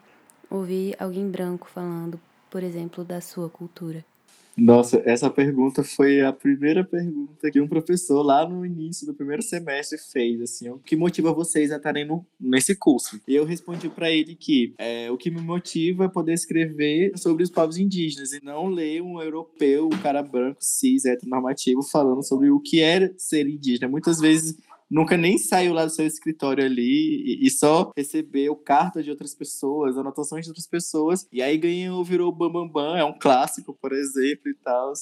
ouvir 0.49 0.95
alguém 0.99 1.29
branco 1.29 1.67
falando, 1.67 2.19
por 2.49 2.63
exemplo, 2.63 3.03
da 3.03 3.21
sua 3.21 3.49
cultura? 3.49 4.03
Nossa, 4.59 5.01
essa 5.05 5.29
pergunta 5.29 5.83
foi 5.83 6.21
a 6.21 6.33
primeira 6.33 6.83
pergunta 6.83 7.49
que 7.49 7.61
um 7.61 7.67
professor 7.67 8.21
lá 8.21 8.47
no 8.47 8.65
início 8.65 9.07
do 9.07 9.13
primeiro 9.13 9.41
semestre 9.41 9.97
fez, 9.97 10.41
assim, 10.41 10.69
o 10.69 10.79
que 10.79 10.95
motiva 10.95 11.31
vocês 11.31 11.71
a 11.71 11.77
estarem 11.77 12.05
no, 12.05 12.25
nesse 12.39 12.75
curso? 12.75 13.19
E 13.27 13.35
eu 13.35 13.45
respondi 13.45 13.87
para 13.89 14.11
ele 14.11 14.35
que 14.35 14.73
é, 14.77 15.09
o 15.09 15.17
que 15.17 15.31
me 15.31 15.41
motiva 15.41 16.05
é 16.05 16.09
poder 16.09 16.33
escrever 16.33 17.17
sobre 17.17 17.43
os 17.43 17.49
povos 17.49 17.77
indígenas 17.77 18.33
e 18.33 18.43
não 18.43 18.67
ler 18.67 19.01
um 19.01 19.21
europeu, 19.21 19.87
um 19.87 20.01
cara 20.01 20.21
branco, 20.21 20.57
cis, 20.59 21.05
heteronormativo, 21.05 21.81
falando 21.81 22.23
sobre 22.23 22.49
o 22.49 22.59
que 22.59 22.81
era 22.81 23.13
ser 23.17 23.47
indígena. 23.47 23.87
Muitas 23.87 24.19
vezes 24.19 24.57
nunca 24.89 25.15
nem 25.15 25.37
saiu 25.37 25.73
lá 25.73 25.85
do 25.85 25.91
seu 25.91 26.05
escritório 26.05 26.65
ali 26.65 27.39
e, 27.41 27.47
e 27.47 27.49
só 27.49 27.91
recebeu 27.95 28.55
cartas 28.55 29.03
de 29.05 29.11
outras 29.11 29.35
pessoas, 29.35 29.97
anotações 29.97 30.45
de 30.45 30.49
outras 30.49 30.67
pessoas, 30.67 31.27
e 31.31 31.41
aí 31.41 31.57
ganhou, 31.57 32.03
virou 32.03 32.31
Bambambam, 32.31 32.67
Bam 32.67 32.93
Bam, 32.93 32.97
é 32.97 33.03
um 33.03 33.17
clássico, 33.17 33.77
por 33.79 33.93
exemplo, 33.93 34.49
e 34.49 34.55
tal. 34.55 34.93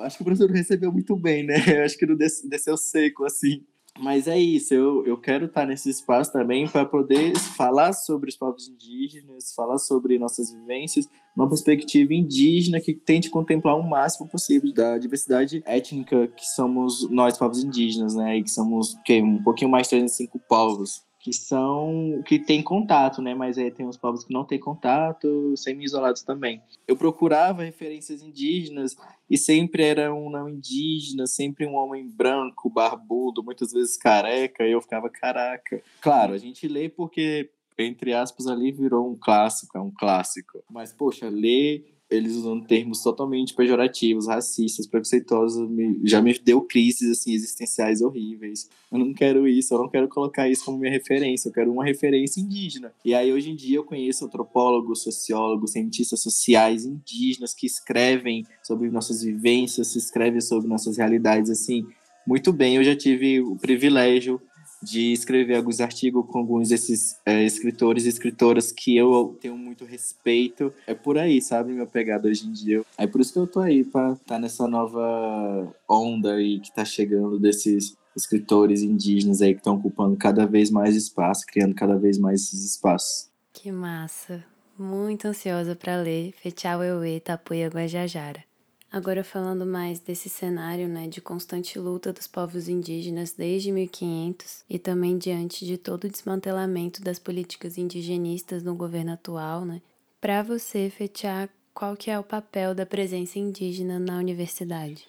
Acho 0.00 0.16
que 0.16 0.22
o 0.22 0.24
professor 0.24 0.50
recebeu 0.50 0.92
muito 0.92 1.16
bem, 1.16 1.44
né? 1.44 1.54
Eu 1.80 1.84
acho 1.84 1.96
que 1.96 2.06
não 2.06 2.16
desceu 2.16 2.76
seco, 2.76 3.24
assim. 3.24 3.64
Mas 3.98 4.28
é 4.28 4.38
isso, 4.38 4.72
eu, 4.72 5.04
eu 5.04 5.16
quero 5.16 5.46
estar 5.46 5.66
nesse 5.66 5.90
espaço 5.90 6.32
também 6.32 6.66
para 6.66 6.84
poder 6.84 7.36
falar 7.36 7.92
sobre 7.92 8.30
os 8.30 8.36
povos 8.36 8.68
indígenas, 8.68 9.52
falar 9.54 9.78
sobre 9.78 10.18
nossas 10.18 10.52
vivências, 10.52 11.08
uma 11.36 11.48
perspectiva 11.48 12.14
indígena 12.14 12.80
que 12.80 12.94
tente 12.94 13.28
contemplar 13.28 13.76
o 13.76 13.82
máximo 13.82 14.28
possível 14.28 14.72
da 14.72 14.96
diversidade 14.96 15.62
étnica 15.66 16.28
que 16.28 16.46
somos 16.46 17.10
nós, 17.10 17.36
povos 17.36 17.62
indígenas, 17.62 18.14
né? 18.14 18.38
E 18.38 18.42
que 18.42 18.50
somos 18.50 18.96
um 19.10 19.42
pouquinho 19.42 19.70
mais 19.70 19.86
de 19.86 19.90
35 19.90 20.38
povos 20.48 21.02
que 21.20 21.32
são 21.34 22.22
que 22.24 22.38
tem 22.38 22.62
contato, 22.62 23.20
né? 23.20 23.34
Mas 23.34 23.58
aí 23.58 23.70
tem 23.70 23.86
os 23.86 23.96
povos 23.96 24.24
que 24.24 24.32
não 24.32 24.44
têm 24.44 24.58
contato, 24.58 25.54
semi-isolados 25.56 26.22
também. 26.22 26.62
Eu 26.88 26.96
procurava 26.96 27.62
referências 27.62 28.22
indígenas 28.22 28.96
e 29.28 29.36
sempre 29.36 29.84
era 29.84 30.12
um 30.12 30.30
não 30.30 30.48
indígena, 30.48 31.26
sempre 31.26 31.66
um 31.66 31.74
homem 31.74 32.08
branco, 32.08 32.70
barbudo, 32.70 33.44
muitas 33.44 33.70
vezes 33.70 33.96
careca, 33.96 34.66
e 34.66 34.72
eu 34.72 34.80
ficava 34.80 35.10
caraca. 35.10 35.82
Claro, 36.00 36.32
a 36.32 36.38
gente 36.38 36.66
lê 36.66 36.88
porque 36.88 37.50
entre 37.78 38.12
aspas 38.12 38.46
ali 38.46 38.72
virou 38.72 39.10
um 39.10 39.16
clássico, 39.16 39.76
é 39.76 39.80
um 39.80 39.90
clássico. 39.90 40.62
Mas 40.70 40.92
poxa, 40.92 41.28
ler 41.28 41.84
eles 42.10 42.34
usando 42.34 42.66
termos 42.66 43.02
totalmente 43.02 43.54
pejorativos, 43.54 44.26
racistas, 44.26 44.86
preconceituosos, 44.86 45.70
me, 45.70 46.00
já 46.04 46.20
me 46.20 46.36
deu 46.38 46.60
crises 46.62 47.18
assim 47.18 47.32
existenciais 47.32 48.02
horríveis. 48.02 48.68
Eu 48.90 48.98
não 48.98 49.14
quero 49.14 49.46
isso, 49.46 49.72
eu 49.72 49.78
não 49.78 49.88
quero 49.88 50.08
colocar 50.08 50.48
isso 50.48 50.64
como 50.64 50.78
minha 50.78 50.90
referência, 50.90 51.48
eu 51.48 51.52
quero 51.52 51.72
uma 51.72 51.84
referência 51.84 52.40
indígena. 52.40 52.92
E 53.04 53.14
aí 53.14 53.32
hoje 53.32 53.50
em 53.50 53.56
dia 53.56 53.76
eu 53.76 53.84
conheço 53.84 54.24
antropólogos, 54.24 55.02
sociólogos, 55.02 55.72
cientistas 55.72 56.20
sociais 56.20 56.84
indígenas 56.84 57.54
que 57.54 57.66
escrevem 57.66 58.44
sobre 58.62 58.90
nossas 58.90 59.22
vivências, 59.22 59.88
se 59.88 59.98
escrevem 59.98 60.40
sobre 60.40 60.68
nossas 60.68 60.96
realidades 60.96 61.50
assim 61.50 61.86
muito 62.26 62.52
bem. 62.52 62.76
Eu 62.76 62.84
já 62.84 62.94
tive 62.94 63.40
o 63.40 63.56
privilégio 63.56 64.40
de 64.82 65.12
escrever 65.12 65.56
alguns 65.56 65.80
artigos 65.80 66.24
com 66.26 66.38
alguns 66.38 66.68
desses 66.70 67.16
é, 67.24 67.44
escritores 67.44 68.04
e 68.04 68.08
escritoras 68.08 68.72
que 68.72 68.96
eu 68.96 69.36
tenho 69.40 69.56
muito 69.56 69.84
respeito. 69.84 70.72
É 70.86 70.94
por 70.94 71.18
aí, 71.18 71.40
sabe, 71.40 71.72
minha 71.72 71.86
pegada 71.86 72.28
hoje 72.28 72.46
em 72.46 72.52
dia. 72.52 72.82
É 72.96 73.06
por 73.06 73.20
isso 73.20 73.32
que 73.32 73.38
eu 73.38 73.46
tô 73.46 73.60
aí, 73.60 73.84
pra 73.84 74.12
estar 74.12 74.24
tá 74.24 74.38
nessa 74.38 74.66
nova 74.66 75.72
onda 75.88 76.34
aí 76.34 76.60
que 76.60 76.72
tá 76.74 76.84
chegando 76.84 77.38
desses 77.38 77.96
escritores 78.16 78.82
indígenas 78.82 79.40
aí 79.40 79.52
que 79.52 79.60
estão 79.60 79.76
ocupando 79.76 80.16
cada 80.16 80.46
vez 80.46 80.70
mais 80.70 80.96
espaço, 80.96 81.46
criando 81.46 81.74
cada 81.74 81.96
vez 81.96 82.18
mais 82.18 82.42
esses 82.42 82.64
espaços. 82.64 83.28
Que 83.52 83.70
massa! 83.70 84.44
Muito 84.78 85.26
ansiosa 85.26 85.76
para 85.76 85.96
ler 85.96 86.32
Fechau 86.32 86.82
Euê 86.82 87.20
Tapuia 87.20 87.68
Guajajara. 87.68 88.49
Agora 88.92 89.22
falando 89.22 89.64
mais 89.64 90.00
desse 90.00 90.28
cenário, 90.28 90.88
né, 90.88 91.06
de 91.06 91.20
constante 91.20 91.78
luta 91.78 92.12
dos 92.12 92.26
povos 92.26 92.68
indígenas 92.68 93.32
desde 93.32 93.70
1500 93.70 94.64
e 94.68 94.80
também 94.80 95.16
diante 95.16 95.64
de 95.64 95.78
todo 95.78 96.04
o 96.04 96.10
desmantelamento 96.10 97.00
das 97.00 97.18
políticas 97.18 97.78
indigenistas 97.78 98.64
no 98.64 98.74
governo 98.74 99.12
atual, 99.12 99.64
né? 99.64 99.80
Para 100.20 100.42
você, 100.42 100.90
Fetiá, 100.90 101.48
qual 101.72 101.96
que 101.96 102.10
é 102.10 102.18
o 102.18 102.24
papel 102.24 102.74
da 102.74 102.84
presença 102.84 103.38
indígena 103.38 103.98
na 103.98 104.18
universidade? 104.18 105.06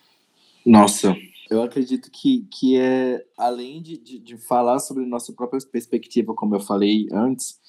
Nossa, 0.63 1.15
eu 1.49 1.63
acredito 1.63 2.11
que, 2.11 2.47
que 2.51 2.77
é, 2.77 3.25
além 3.35 3.81
de, 3.81 3.97
de, 3.97 4.19
de 4.19 4.37
falar 4.37 4.77
sobre 4.77 5.05
nossa 5.07 5.33
própria 5.33 5.59
perspectiva, 5.69 6.35
como 6.35 6.55
eu 6.55 6.59
falei 6.59 7.07
antes, 7.11 7.59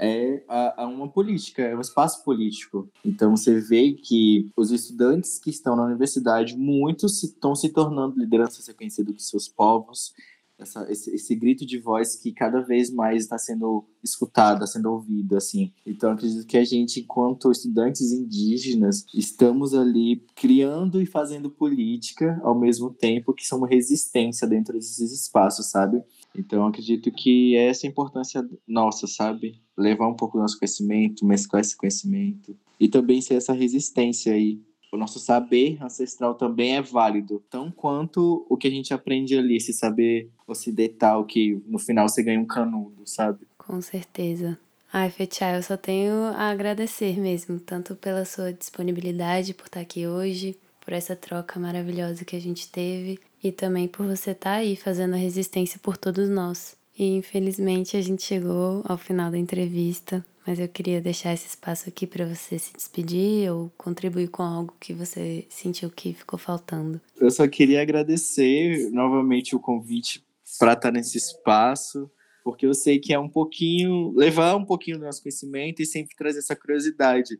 é 0.00 0.42
a, 0.48 0.84
a 0.84 0.86
uma 0.86 1.08
política, 1.08 1.62
é 1.62 1.76
um 1.76 1.80
espaço 1.80 2.24
político. 2.24 2.88
Então 3.04 3.36
você 3.36 3.60
vê 3.60 3.92
que 3.92 4.50
os 4.56 4.70
estudantes 4.70 5.38
que 5.38 5.50
estão 5.50 5.76
na 5.76 5.84
universidade, 5.84 6.56
muitos 6.56 7.22
estão 7.22 7.54
se 7.54 7.68
tornando 7.68 8.18
lideranças 8.18 8.66
reconhecidas 8.66 9.14
dos 9.14 9.28
seus 9.28 9.46
povos, 9.46 10.14
essa, 10.58 10.86
esse, 10.90 11.14
esse, 11.14 11.34
grito 11.34 11.64
de 11.64 11.78
voz 11.78 12.16
que 12.16 12.32
cada 12.32 12.60
vez 12.60 12.90
mais 12.90 13.22
está 13.22 13.38
sendo 13.38 13.84
escutado, 14.04 14.66
sendo 14.66 14.90
ouvido, 14.92 15.36
assim. 15.36 15.72
Então, 15.86 16.12
acredito 16.12 16.46
que 16.46 16.58
a 16.58 16.64
gente, 16.64 17.00
enquanto 17.00 17.50
estudantes 17.50 18.12
indígenas, 18.12 19.06
estamos 19.14 19.74
ali 19.74 20.22
criando 20.34 21.00
e 21.00 21.06
fazendo 21.06 21.50
política 21.50 22.38
ao 22.42 22.58
mesmo 22.58 22.90
tempo 22.90 23.32
que 23.32 23.46
somos 23.46 23.70
resistência 23.70 24.46
dentro 24.46 24.74
desses 24.74 25.12
espaços, 25.12 25.66
sabe? 25.66 26.02
Então, 26.36 26.66
acredito 26.66 27.10
que 27.10 27.56
é 27.56 27.68
essa 27.68 27.86
importância 27.86 28.46
nossa, 28.66 29.06
sabe? 29.06 29.60
Levar 29.76 30.08
um 30.08 30.14
pouco 30.14 30.36
do 30.36 30.42
nosso 30.42 30.58
conhecimento, 30.58 31.24
mesclar 31.24 31.60
esse 31.60 31.76
conhecimento 31.76 32.56
e 32.78 32.88
também 32.88 33.20
ser 33.20 33.34
essa 33.34 33.52
resistência 33.52 34.32
aí. 34.32 34.60
O 34.92 34.96
nosso 34.96 35.20
saber 35.20 35.78
ancestral 35.80 36.34
também 36.34 36.76
é 36.76 36.82
válido, 36.82 37.42
tão 37.48 37.70
quanto 37.70 38.44
o 38.48 38.56
que 38.56 38.66
a 38.66 38.70
gente 38.70 38.92
aprende 38.92 39.38
ali, 39.38 39.56
esse 39.56 39.72
saber 39.72 40.28
ocidental 40.46 41.24
que 41.24 41.62
no 41.66 41.78
final 41.78 42.08
você 42.08 42.22
ganha 42.22 42.40
um 42.40 42.46
canudo, 42.46 43.02
sabe? 43.04 43.46
Com 43.56 43.80
certeza. 43.80 44.58
Ai, 44.92 45.08
Fetiá, 45.08 45.54
eu 45.54 45.62
só 45.62 45.76
tenho 45.76 46.12
a 46.12 46.50
agradecer 46.50 47.20
mesmo, 47.20 47.60
tanto 47.60 47.94
pela 47.94 48.24
sua 48.24 48.52
disponibilidade 48.52 49.54
por 49.54 49.66
estar 49.66 49.78
aqui 49.78 50.08
hoje, 50.08 50.58
por 50.80 50.92
essa 50.92 51.14
troca 51.14 51.60
maravilhosa 51.60 52.24
que 52.24 52.36
a 52.36 52.40
gente 52.40 52.68
teve 52.68 53.18
e 53.42 53.52
também 53.52 53.86
por 53.86 54.06
você 54.06 54.32
estar 54.32 54.50
tá 54.50 54.56
aí 54.56 54.76
fazendo 54.76 55.14
a 55.14 55.18
resistência 55.18 55.78
por 55.82 55.96
todos 55.96 56.28
nós. 56.28 56.76
E 56.98 57.16
infelizmente 57.16 57.96
a 57.96 58.02
gente 58.02 58.22
chegou 58.22 58.82
ao 58.84 58.98
final 58.98 59.30
da 59.30 59.38
entrevista, 59.38 60.24
mas 60.46 60.58
eu 60.58 60.68
queria 60.68 61.00
deixar 61.00 61.32
esse 61.32 61.46
espaço 61.46 61.88
aqui 61.88 62.06
para 62.06 62.26
você 62.26 62.58
se 62.58 62.72
despedir 62.74 63.50
ou 63.50 63.70
contribuir 63.76 64.28
com 64.28 64.42
algo 64.42 64.74
que 64.80 64.92
você 64.92 65.46
sentiu 65.48 65.90
que 65.90 66.12
ficou 66.12 66.38
faltando. 66.38 67.00
Eu 67.18 67.30
só 67.30 67.46
queria 67.46 67.80
agradecer 67.80 68.90
novamente 68.90 69.54
o 69.54 69.60
convite 69.60 70.22
para 70.58 70.72
estar 70.72 70.90
nesse 70.90 71.16
espaço, 71.16 72.10
porque 72.42 72.66
eu 72.66 72.74
sei 72.74 72.98
que 72.98 73.12
é 73.12 73.18
um 73.18 73.28
pouquinho 73.28 74.12
levar 74.16 74.56
um 74.56 74.64
pouquinho 74.64 74.98
do 74.98 75.04
nosso 75.04 75.22
conhecimento 75.22 75.80
e 75.80 75.86
sempre 75.86 76.16
trazer 76.16 76.40
essa 76.40 76.56
curiosidade. 76.56 77.38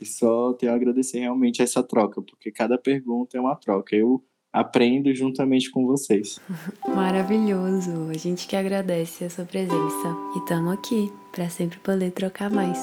E 0.00 0.06
só 0.06 0.52
tenho 0.52 0.72
a 0.72 0.74
agradecer 0.76 1.18
realmente 1.18 1.60
essa 1.60 1.82
troca, 1.82 2.22
porque 2.22 2.52
cada 2.52 2.78
pergunta 2.78 3.36
é 3.36 3.40
uma 3.40 3.56
troca. 3.56 3.96
Eu 3.96 4.22
aprendo 4.52 5.12
juntamente 5.14 5.70
com 5.70 5.86
vocês. 5.86 6.38
Maravilhoso! 6.86 8.08
A 8.10 8.14
gente 8.16 8.46
que 8.46 8.56
agradece 8.56 9.24
a 9.24 9.30
sua 9.30 9.44
presença 9.44 10.16
e 10.34 10.38
estamos 10.38 10.72
aqui 10.72 11.12
para 11.32 11.48
sempre 11.48 11.78
poder 11.78 12.12
trocar 12.12 12.50
mais. 12.50 12.78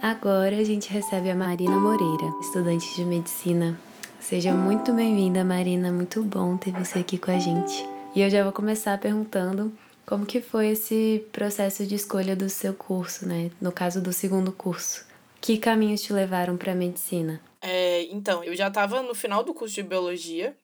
Agora 0.00 0.56
a 0.56 0.64
gente 0.64 0.90
recebe 0.90 1.30
a 1.30 1.34
Marina 1.34 1.78
Moreira, 1.78 2.32
estudante 2.40 2.94
de 2.96 3.04
medicina. 3.04 3.78
Seja 4.18 4.54
muito 4.54 4.92
bem-vinda, 4.92 5.44
Marina. 5.44 5.92
Muito 5.92 6.22
bom 6.22 6.56
ter 6.56 6.72
você 6.72 7.00
aqui 7.00 7.18
com 7.18 7.30
a 7.30 7.38
gente. 7.38 7.86
E 8.14 8.20
eu 8.22 8.30
já 8.30 8.42
vou 8.42 8.52
começar 8.52 8.98
perguntando 8.98 9.72
como 10.06 10.24
que 10.24 10.40
foi 10.40 10.68
esse 10.68 11.24
processo 11.32 11.86
de 11.86 11.94
escolha 11.94 12.34
do 12.34 12.48
seu 12.48 12.72
curso, 12.72 13.28
né? 13.28 13.50
No 13.60 13.70
caso 13.70 14.00
do 14.00 14.12
segundo 14.12 14.52
curso. 14.52 15.09
Que 15.40 15.58
caminhos 15.58 16.02
te 16.02 16.12
levaram 16.12 16.56
para 16.56 16.72
a 16.72 16.74
medicina? 16.74 17.40
É, 17.62 18.02
então, 18.10 18.42
eu 18.44 18.54
já 18.54 18.68
estava 18.68 19.02
no 19.02 19.14
final 19.14 19.42
do 19.42 19.54
curso 19.54 19.74
de 19.74 19.82
biologia 19.82 20.56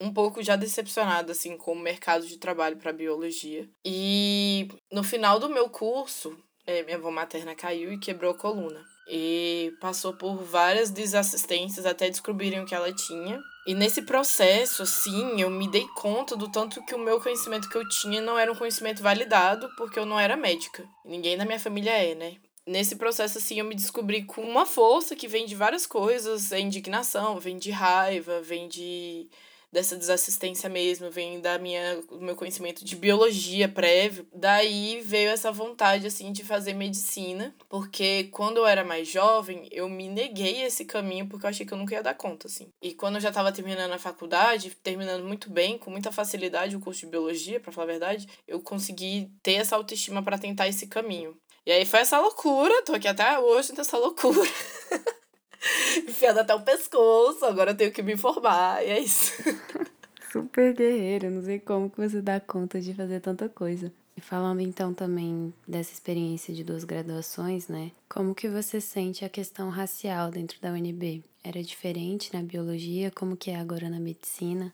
um 0.00 0.12
pouco 0.12 0.42
já 0.42 0.56
decepcionada 0.56 1.32
assim 1.32 1.56
com 1.56 1.72
o 1.72 1.78
mercado 1.78 2.26
de 2.26 2.38
trabalho 2.38 2.76
para 2.76 2.92
biologia. 2.92 3.68
E 3.84 4.68
no 4.92 5.02
final 5.02 5.38
do 5.40 5.48
meu 5.48 5.68
curso, 5.68 6.36
é, 6.66 6.82
minha 6.82 6.96
avó 6.96 7.10
materna 7.10 7.54
caiu 7.54 7.92
e 7.92 7.98
quebrou 7.98 8.30
a 8.30 8.38
coluna. 8.38 8.84
E 9.10 9.72
passou 9.80 10.12
por 10.12 10.36
várias 10.36 10.90
desassistências 10.90 11.86
até 11.86 12.10
descobrirem 12.10 12.60
o 12.60 12.66
que 12.66 12.74
ela 12.74 12.92
tinha. 12.92 13.40
E 13.66 13.74
nesse 13.74 14.02
processo, 14.02 14.82
assim, 14.82 15.40
eu 15.40 15.50
me 15.50 15.68
dei 15.68 15.86
conta 15.96 16.36
do 16.36 16.50
tanto 16.50 16.84
que 16.84 16.94
o 16.94 16.98
meu 16.98 17.20
conhecimento 17.20 17.68
que 17.68 17.76
eu 17.76 17.88
tinha 17.88 18.20
não 18.20 18.38
era 18.38 18.52
um 18.52 18.56
conhecimento 18.56 19.02
validado, 19.02 19.68
porque 19.76 19.98
eu 19.98 20.06
não 20.06 20.20
era 20.20 20.36
médica. 20.36 20.84
Ninguém 21.04 21.36
na 21.36 21.46
minha 21.46 21.58
família 21.58 21.90
é, 21.90 22.14
né? 22.14 22.36
Nesse 22.68 22.96
processo, 22.96 23.38
assim, 23.38 23.58
eu 23.58 23.64
me 23.64 23.74
descobri 23.74 24.24
com 24.24 24.42
uma 24.42 24.66
força 24.66 25.16
que 25.16 25.26
vem 25.26 25.46
de 25.46 25.54
várias 25.54 25.86
coisas. 25.86 26.52
É 26.52 26.60
indignação, 26.60 27.40
vem 27.40 27.56
de 27.56 27.70
raiva, 27.70 28.42
vem 28.42 28.68
de 28.68 29.26
dessa 29.72 29.96
desassistência 29.96 30.68
mesmo, 30.68 31.10
vem 31.10 31.40
da 31.40 31.58
minha, 31.58 31.96
do 32.02 32.20
meu 32.20 32.36
conhecimento 32.36 32.84
de 32.84 32.94
biologia 32.94 33.68
prévio. 33.68 34.26
Daí 34.34 35.00
veio 35.00 35.30
essa 35.30 35.50
vontade, 35.50 36.06
assim, 36.06 36.30
de 36.30 36.44
fazer 36.44 36.74
medicina, 36.74 37.54
porque 37.70 38.24
quando 38.24 38.58
eu 38.58 38.66
era 38.66 38.84
mais 38.84 39.08
jovem, 39.08 39.66
eu 39.70 39.88
me 39.88 40.06
neguei 40.08 40.62
esse 40.62 40.84
caminho 40.84 41.26
porque 41.26 41.46
eu 41.46 41.50
achei 41.50 41.64
que 41.64 41.72
eu 41.72 41.78
nunca 41.78 41.94
ia 41.94 42.02
dar 42.02 42.14
conta, 42.14 42.48
assim. 42.48 42.68
E 42.82 42.92
quando 42.92 43.14
eu 43.14 43.20
já 43.20 43.30
estava 43.30 43.50
terminando 43.50 43.92
a 43.92 43.98
faculdade, 43.98 44.76
terminando 44.82 45.24
muito 45.24 45.50
bem, 45.50 45.78
com 45.78 45.90
muita 45.90 46.12
facilidade 46.12 46.76
o 46.76 46.80
curso 46.80 47.00
de 47.00 47.06
biologia, 47.06 47.60
para 47.60 47.72
falar 47.72 47.86
a 47.86 47.92
verdade, 47.92 48.28
eu 48.46 48.60
consegui 48.60 49.30
ter 49.42 49.54
essa 49.54 49.74
autoestima 49.76 50.22
para 50.22 50.38
tentar 50.38 50.68
esse 50.68 50.86
caminho. 50.86 51.34
E 51.68 51.70
aí 51.70 51.84
foi 51.84 52.00
essa 52.00 52.18
loucura, 52.18 52.82
tô 52.82 52.94
aqui 52.94 53.06
até 53.06 53.38
hoje 53.38 53.74
nessa 53.76 53.98
loucura. 53.98 54.40
enfiado 56.08 56.40
até 56.40 56.54
o 56.54 56.62
pescoço, 56.62 57.44
agora 57.44 57.72
eu 57.72 57.76
tenho 57.76 57.92
que 57.92 58.02
me 58.02 58.14
informar, 58.14 58.82
e 58.82 58.88
é 58.88 58.98
isso. 58.98 59.34
Super 60.32 60.72
guerreiro, 60.72 61.30
não 61.30 61.42
sei 61.42 61.58
como 61.58 61.90
que 61.90 62.00
você 62.00 62.22
dá 62.22 62.40
conta 62.40 62.80
de 62.80 62.94
fazer 62.94 63.20
tanta 63.20 63.50
coisa. 63.50 63.92
E 64.16 64.20
falando 64.22 64.62
então 64.62 64.94
também 64.94 65.52
dessa 65.66 65.92
experiência 65.92 66.54
de 66.54 66.64
duas 66.64 66.84
graduações, 66.84 67.68
né? 67.68 67.92
Como 68.08 68.34
que 68.34 68.48
você 68.48 68.80
sente 68.80 69.22
a 69.22 69.28
questão 69.28 69.68
racial 69.68 70.30
dentro 70.30 70.58
da 70.62 70.72
UNB? 70.72 71.22
Era 71.44 71.62
diferente 71.62 72.32
na 72.32 72.42
biologia, 72.42 73.12
como 73.14 73.36
que 73.36 73.50
é 73.50 73.56
agora 73.56 73.90
na 73.90 74.00
medicina? 74.00 74.72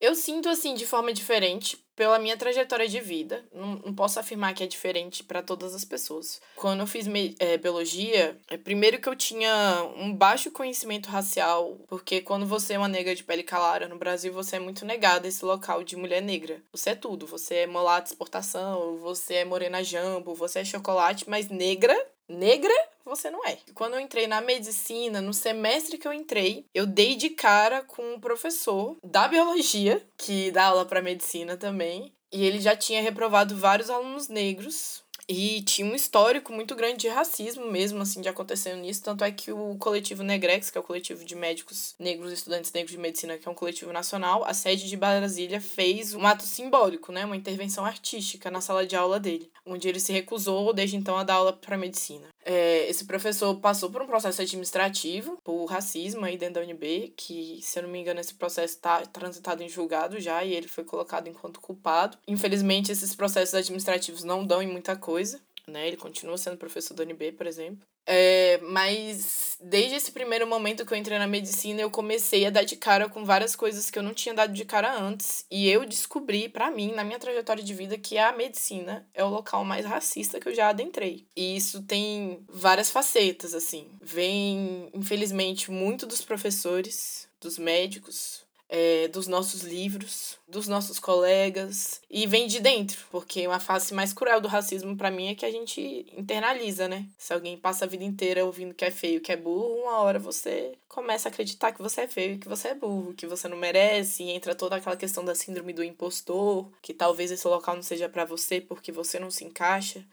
Eu 0.00 0.14
sinto 0.14 0.48
assim 0.48 0.74
de 0.74 0.86
forma 0.86 1.12
diferente 1.12 1.76
pela 1.96 2.20
minha 2.20 2.36
trajetória 2.36 2.88
de 2.88 3.00
vida. 3.00 3.44
Não, 3.52 3.74
não 3.84 3.92
posso 3.92 4.20
afirmar 4.20 4.54
que 4.54 4.62
é 4.62 4.66
diferente 4.68 5.24
para 5.24 5.42
todas 5.42 5.74
as 5.74 5.84
pessoas. 5.84 6.40
Quando 6.54 6.80
eu 6.80 6.86
fiz 6.86 7.06
é, 7.40 7.58
biologia, 7.58 8.38
é 8.48 8.56
primeiro 8.56 9.00
que 9.00 9.08
eu 9.08 9.16
tinha 9.16 9.82
um 9.96 10.14
baixo 10.14 10.52
conhecimento 10.52 11.08
racial, 11.08 11.76
porque 11.88 12.20
quando 12.20 12.46
você 12.46 12.74
é 12.74 12.78
uma 12.78 12.86
negra 12.86 13.16
de 13.16 13.24
pele 13.24 13.42
clara 13.42 13.88
no 13.88 13.98
Brasil, 13.98 14.32
você 14.32 14.56
é 14.56 14.60
muito 14.60 14.86
negada 14.86 15.26
esse 15.26 15.44
local 15.44 15.82
de 15.82 15.96
mulher 15.96 16.22
negra. 16.22 16.62
Você 16.70 16.90
é 16.90 16.94
tudo. 16.94 17.26
Você 17.26 17.56
é 17.56 17.66
mulata 17.66 18.08
exportação, 18.08 18.96
você 18.98 19.34
é 19.34 19.44
morena 19.44 19.82
jambo, 19.82 20.36
você 20.36 20.60
é 20.60 20.64
chocolate, 20.64 21.28
mas 21.28 21.48
negra 21.48 21.96
negra 22.28 22.74
você 23.04 23.30
não 23.30 23.44
é. 23.44 23.58
Quando 23.74 23.94
eu 23.94 24.00
entrei 24.00 24.26
na 24.26 24.40
medicina, 24.40 25.20
no 25.20 25.32
semestre 25.32 25.96
que 25.96 26.06
eu 26.06 26.12
entrei, 26.12 26.66
eu 26.74 26.86
dei 26.86 27.16
de 27.16 27.30
cara 27.30 27.82
com 27.82 28.14
um 28.14 28.20
professor 28.20 28.96
da 29.02 29.26
biologia, 29.26 30.06
que 30.16 30.50
dá 30.50 30.66
aula 30.66 30.84
para 30.84 31.02
medicina 31.02 31.56
também, 31.56 32.12
e 32.30 32.44
ele 32.44 32.60
já 32.60 32.76
tinha 32.76 33.02
reprovado 33.02 33.56
vários 33.56 33.88
alunos 33.88 34.28
negros. 34.28 35.02
E 35.30 35.60
tinha 35.60 35.86
um 35.86 35.94
histórico 35.94 36.54
muito 36.54 36.74
grande 36.74 37.00
de 37.00 37.08
racismo 37.08 37.70
mesmo, 37.70 38.00
assim, 38.00 38.22
de 38.22 38.30
acontecendo 38.30 38.80
nisso. 38.80 39.02
Tanto 39.02 39.24
é 39.24 39.30
que 39.30 39.52
o 39.52 39.76
coletivo 39.76 40.22
Negrex, 40.22 40.70
que 40.70 40.78
é 40.78 40.80
o 40.80 40.84
coletivo 40.84 41.22
de 41.22 41.34
médicos 41.34 41.94
negros, 41.98 42.32
estudantes 42.32 42.72
negros 42.72 42.92
de 42.92 42.98
medicina, 42.98 43.36
que 43.36 43.46
é 43.46 43.50
um 43.50 43.54
coletivo 43.54 43.92
nacional, 43.92 44.42
a 44.46 44.54
sede 44.54 44.88
de 44.88 44.96
Brasília 44.96 45.60
fez 45.60 46.14
um 46.14 46.26
ato 46.26 46.44
simbólico, 46.44 47.12
né? 47.12 47.26
Uma 47.26 47.36
intervenção 47.36 47.84
artística 47.84 48.50
na 48.50 48.62
sala 48.62 48.86
de 48.86 48.96
aula 48.96 49.20
dele, 49.20 49.50
onde 49.66 49.86
ele 49.86 50.00
se 50.00 50.14
recusou 50.14 50.72
desde 50.72 50.96
então 50.96 51.18
a 51.18 51.22
dar 51.22 51.34
aula 51.34 51.52
para 51.52 51.76
medicina. 51.76 52.26
É, 52.50 52.88
esse 52.88 53.04
professor 53.04 53.54
passou 53.56 53.90
por 53.90 54.00
um 54.00 54.06
processo 54.06 54.40
administrativo 54.40 55.38
por 55.44 55.66
racismo 55.66 56.24
aí 56.24 56.38
dentro 56.38 56.54
da 56.54 56.66
UNB, 56.66 57.12
que, 57.14 57.60
se 57.60 57.78
eu 57.78 57.82
não 57.82 57.90
me 57.90 58.00
engano, 58.00 58.20
esse 58.20 58.32
processo 58.32 58.72
está 58.72 59.04
transitado 59.04 59.62
em 59.62 59.68
julgado 59.68 60.18
já 60.18 60.42
e 60.42 60.54
ele 60.54 60.66
foi 60.66 60.82
colocado 60.82 61.28
enquanto 61.28 61.60
culpado. 61.60 62.16
Infelizmente, 62.26 62.90
esses 62.90 63.14
processos 63.14 63.54
administrativos 63.54 64.24
não 64.24 64.46
dão 64.46 64.62
em 64.62 64.66
muita 64.66 64.96
coisa 64.96 65.38
né? 65.70 65.86
Ele 65.86 65.96
continua 65.96 66.38
sendo 66.38 66.56
professor 66.56 66.94
da 66.94 67.04
UNB, 67.04 67.32
por 67.32 67.46
exemplo. 67.46 67.86
É, 68.10 68.58
mas 68.62 69.58
desde 69.60 69.96
esse 69.96 70.10
primeiro 70.10 70.46
momento 70.46 70.86
que 70.86 70.94
eu 70.94 70.96
entrei 70.96 71.18
na 71.18 71.26
medicina, 71.26 71.82
eu 71.82 71.90
comecei 71.90 72.46
a 72.46 72.50
dar 72.50 72.64
de 72.64 72.74
cara 72.74 73.06
com 73.06 73.22
várias 73.22 73.54
coisas 73.54 73.90
que 73.90 73.98
eu 73.98 74.02
não 74.02 74.14
tinha 74.14 74.34
dado 74.34 74.54
de 74.54 74.64
cara 74.64 74.98
antes. 74.98 75.44
E 75.50 75.68
eu 75.68 75.84
descobri, 75.84 76.48
para 76.48 76.70
mim, 76.70 76.92
na 76.92 77.04
minha 77.04 77.18
trajetória 77.18 77.62
de 77.62 77.74
vida, 77.74 77.98
que 77.98 78.16
a 78.16 78.32
medicina 78.32 79.06
é 79.12 79.22
o 79.22 79.28
local 79.28 79.62
mais 79.62 79.84
racista 79.84 80.40
que 80.40 80.48
eu 80.48 80.54
já 80.54 80.70
adentrei. 80.70 81.26
E 81.36 81.56
isso 81.56 81.82
tem 81.82 82.42
várias 82.48 82.90
facetas, 82.90 83.52
assim. 83.52 83.88
Vem, 84.00 84.88
infelizmente, 84.94 85.70
muito 85.70 86.06
dos 86.06 86.22
professores, 86.24 87.28
dos 87.38 87.58
médicos, 87.58 88.47
é, 88.68 89.08
dos 89.08 89.26
nossos 89.26 89.62
livros, 89.62 90.36
dos 90.46 90.68
nossos 90.68 90.98
colegas 90.98 92.00
e 92.10 92.26
vem 92.26 92.46
de 92.46 92.60
dentro, 92.60 92.98
porque 93.10 93.46
uma 93.46 93.58
face 93.58 93.94
mais 93.94 94.12
cruel 94.12 94.40
do 94.40 94.48
racismo 94.48 94.96
para 94.96 95.10
mim 95.10 95.28
é 95.28 95.34
que 95.34 95.46
a 95.46 95.50
gente 95.50 96.06
internaliza, 96.16 96.86
né? 96.86 97.06
Se 97.16 97.32
alguém 97.32 97.56
passa 97.56 97.84
a 97.84 97.88
vida 97.88 98.04
inteira 98.04 98.44
ouvindo 98.44 98.74
que 98.74 98.84
é 98.84 98.90
feio, 98.90 99.20
que 99.20 99.32
é 99.32 99.36
burro, 99.36 99.82
uma 99.82 100.00
hora 100.00 100.18
você 100.18 100.76
começa 100.88 101.28
a 101.28 101.30
acreditar 101.30 101.72
que 101.72 101.82
você 101.82 102.02
é 102.02 102.08
feio, 102.08 102.38
que 102.38 102.48
você 102.48 102.68
é 102.68 102.74
burro, 102.74 103.14
que 103.14 103.26
você 103.26 103.48
não 103.48 103.56
merece, 103.56 104.22
e 104.22 104.30
entra 104.30 104.54
toda 104.54 104.76
aquela 104.76 104.96
questão 104.96 105.24
da 105.24 105.34
síndrome 105.34 105.72
do 105.72 105.84
impostor, 105.84 106.68
que 106.82 106.92
talvez 106.92 107.30
esse 107.30 107.46
local 107.46 107.74
não 107.74 107.82
seja 107.82 108.08
para 108.08 108.24
você 108.24 108.60
porque 108.60 108.92
você 108.92 109.18
não 109.18 109.30
se 109.30 109.44
encaixa. 109.44 110.04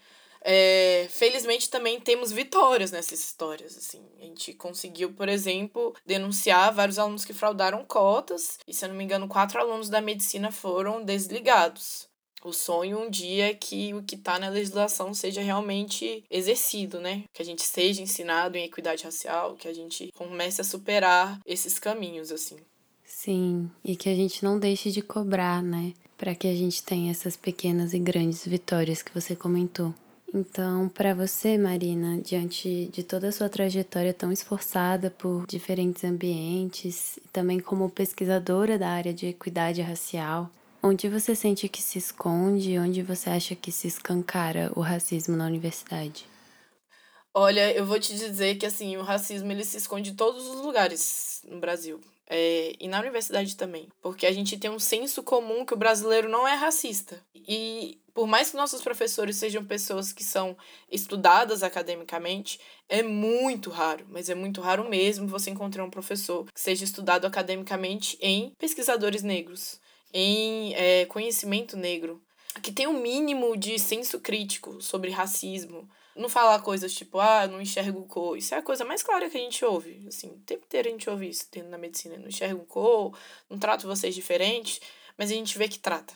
É, 0.47 1.07
felizmente 1.09 1.71
também 1.71 1.99
temos 1.99 2.31
vitórias 2.31 2.91
nessas 2.91 3.19
histórias, 3.19 3.75
assim. 3.75 3.99
A 4.19 4.25
gente 4.25 4.53
conseguiu, 4.53 5.11
por 5.11 5.27
exemplo, 5.27 5.95
denunciar 6.05 6.71
vários 6.71 6.99
alunos 6.99 7.25
que 7.25 7.33
fraudaram 7.33 7.83
cotas, 7.83 8.59
e 8.67 8.71
se 8.73 8.85
eu 8.85 8.89
não 8.89 8.95
me 8.95 9.03
engano, 9.03 9.27
quatro 9.27 9.59
alunos 9.59 9.89
da 9.89 9.99
medicina 9.99 10.51
foram 10.51 11.03
desligados. 11.03 12.07
O 12.43 12.53
sonho 12.53 12.99
um 12.99 13.09
dia 13.09 13.49
é 13.49 13.53
que 13.55 13.91
o 13.95 14.03
que 14.03 14.13
está 14.13 14.37
na 14.37 14.49
legislação 14.49 15.15
seja 15.15 15.41
realmente 15.41 16.23
exercido, 16.29 16.99
né? 17.01 17.23
Que 17.33 17.41
a 17.41 17.45
gente 17.45 17.63
seja 17.63 18.03
ensinado 18.03 18.55
em 18.55 18.65
equidade 18.65 19.03
racial, 19.03 19.55
que 19.55 19.67
a 19.67 19.73
gente 19.73 20.11
comece 20.13 20.61
a 20.61 20.63
superar 20.63 21.39
esses 21.43 21.79
caminhos, 21.79 22.31
assim. 22.31 22.57
Sim, 23.03 23.71
e 23.83 23.95
que 23.95 24.09
a 24.09 24.15
gente 24.15 24.43
não 24.43 24.59
deixe 24.59 24.91
de 24.91 25.01
cobrar, 25.01 25.63
né? 25.63 25.91
Para 26.15 26.35
que 26.35 26.47
a 26.47 26.53
gente 26.53 26.83
tenha 26.83 27.09
essas 27.09 27.35
pequenas 27.35 27.95
e 27.95 27.99
grandes 27.99 28.45
vitórias 28.45 29.01
que 29.01 29.11
você 29.11 29.35
comentou. 29.35 29.91
Então, 30.37 30.89
para 30.89 31.13
você, 31.13 31.57
Marina, 31.57 32.19
diante 32.21 32.89
de 32.91 33.03
toda 33.03 33.29
a 33.29 33.31
sua 33.31 33.47
trajetória 33.47 34.13
tão 34.13 34.33
esforçada 34.33 35.09
por 35.09 35.47
diferentes 35.47 36.03
ambientes, 36.03 37.15
e 37.15 37.27
também 37.29 37.57
como 37.57 37.89
pesquisadora 37.89 38.77
da 38.77 38.89
área 38.89 39.13
de 39.13 39.27
equidade 39.27 39.81
racial, 39.81 40.51
onde 40.83 41.07
você 41.07 41.33
sente 41.33 41.69
que 41.69 41.81
se 41.81 41.99
esconde, 41.99 42.77
onde 42.77 43.01
você 43.01 43.29
acha 43.29 43.55
que 43.55 43.71
se 43.71 43.87
escancara 43.87 44.73
o 44.75 44.81
racismo 44.81 45.37
na 45.37 45.45
universidade? 45.45 46.25
Olha, 47.33 47.71
eu 47.71 47.85
vou 47.85 47.97
te 47.97 48.13
dizer 48.13 48.55
que 48.55 48.65
assim, 48.65 48.97
o 48.97 49.03
racismo 49.03 49.49
ele 49.53 49.63
se 49.63 49.77
esconde 49.77 50.09
em 50.09 50.15
todos 50.15 50.45
os 50.49 50.59
lugares 50.59 51.43
no 51.49 51.61
Brasil. 51.61 52.01
É, 52.27 52.73
e 52.77 52.89
na 52.89 52.99
universidade 52.99 53.55
também. 53.55 53.87
Porque 54.01 54.25
a 54.25 54.33
gente 54.33 54.57
tem 54.57 54.69
um 54.69 54.79
senso 54.79 55.23
comum 55.23 55.65
que 55.65 55.73
o 55.73 55.77
brasileiro 55.77 56.27
não 56.27 56.45
é 56.45 56.55
racista. 56.55 57.21
E 57.33 57.99
por 58.15 58.27
mais 58.27 58.49
que 58.49 58.55
nossos 58.55 58.81
professores 58.81 59.35
sejam 59.35 59.65
pessoas 59.65 60.13
que 60.13 60.23
são 60.23 60.57
estudadas 60.89 61.61
academicamente, 61.61 62.57
é 62.87 63.03
muito 63.03 63.69
raro, 63.69 64.05
mas 64.07 64.29
é 64.29 64.33
muito 64.33 64.61
raro 64.61 64.89
mesmo 64.89 65.27
você 65.27 65.49
encontrar 65.49 65.83
um 65.83 65.89
professor 65.89 66.49
que 66.49 66.61
seja 66.61 66.85
estudado 66.85 67.27
academicamente 67.27 68.17
em 68.21 68.53
pesquisadores 68.57 69.21
negros, 69.21 69.81
em 70.13 70.73
é, 70.75 71.05
conhecimento 71.07 71.75
negro, 71.75 72.23
que 72.63 72.71
tem 72.71 72.87
um 72.87 73.01
mínimo 73.01 73.57
de 73.57 73.77
senso 73.77 74.21
crítico 74.21 74.81
sobre 74.81 75.11
racismo, 75.11 75.85
não 76.15 76.29
falar 76.29 76.61
coisas 76.61 76.93
tipo, 76.93 77.19
ah, 77.19 77.45
não 77.45 77.59
enxergo 77.59 78.05
cor. 78.05 78.37
Isso 78.37 78.55
é 78.55 78.59
a 78.59 78.63
coisa 78.63 78.85
mais 78.85 79.03
clara 79.03 79.29
que 79.29 79.37
a 79.37 79.41
gente 79.41 79.65
ouve. 79.65 80.05
Assim, 80.07 80.29
o 80.29 80.39
tempo 80.45 80.63
inteiro 80.63 80.87
a 80.87 80.91
gente 80.91 81.09
ouve 81.09 81.27
isso 81.27 81.49
tendo 81.51 81.67
na 81.67 81.77
medicina. 81.77 82.15
Não 82.15 82.29
enxergo 82.29 82.65
cor, 82.65 83.17
não 83.49 83.59
trato 83.59 83.85
vocês 83.85 84.15
diferentes, 84.15 84.79
mas 85.17 85.29
a 85.29 85.33
gente 85.33 85.57
vê 85.57 85.67
que 85.67 85.77
trata. 85.77 86.13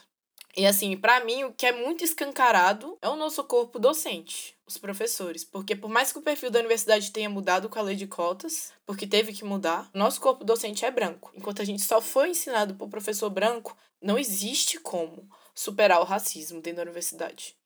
E 0.57 0.65
assim, 0.65 0.97
para 0.97 1.23
mim, 1.23 1.43
o 1.43 1.53
que 1.53 1.65
é 1.65 1.71
muito 1.71 2.03
escancarado 2.03 2.97
é 3.01 3.07
o 3.07 3.15
nosso 3.15 3.43
corpo 3.43 3.77
docente, 3.77 4.57
os 4.65 4.77
professores. 4.77 5.43
Porque 5.43 5.75
por 5.75 5.89
mais 5.89 6.11
que 6.11 6.19
o 6.19 6.21
perfil 6.21 6.49
da 6.49 6.59
universidade 6.59 7.11
tenha 7.11 7.29
mudado 7.29 7.69
com 7.69 7.79
a 7.79 7.83
lei 7.83 7.95
de 7.95 8.07
cotas, 8.07 8.73
porque 8.85 9.05
teve 9.05 9.31
que 9.33 9.45
mudar, 9.45 9.89
nosso 9.93 10.19
corpo 10.19 10.43
docente 10.43 10.85
é 10.85 10.91
branco. 10.91 11.31
Enquanto 11.35 11.61
a 11.61 11.65
gente 11.65 11.81
só 11.81 12.01
foi 12.01 12.31
ensinado 12.31 12.75
por 12.75 12.89
professor 12.89 13.29
branco, 13.29 13.77
não 14.01 14.17
existe 14.17 14.79
como 14.79 15.29
superar 15.53 15.99
o 16.01 16.05
racismo 16.05 16.61
dentro 16.61 16.77
da 16.77 16.83
universidade. 16.83 17.58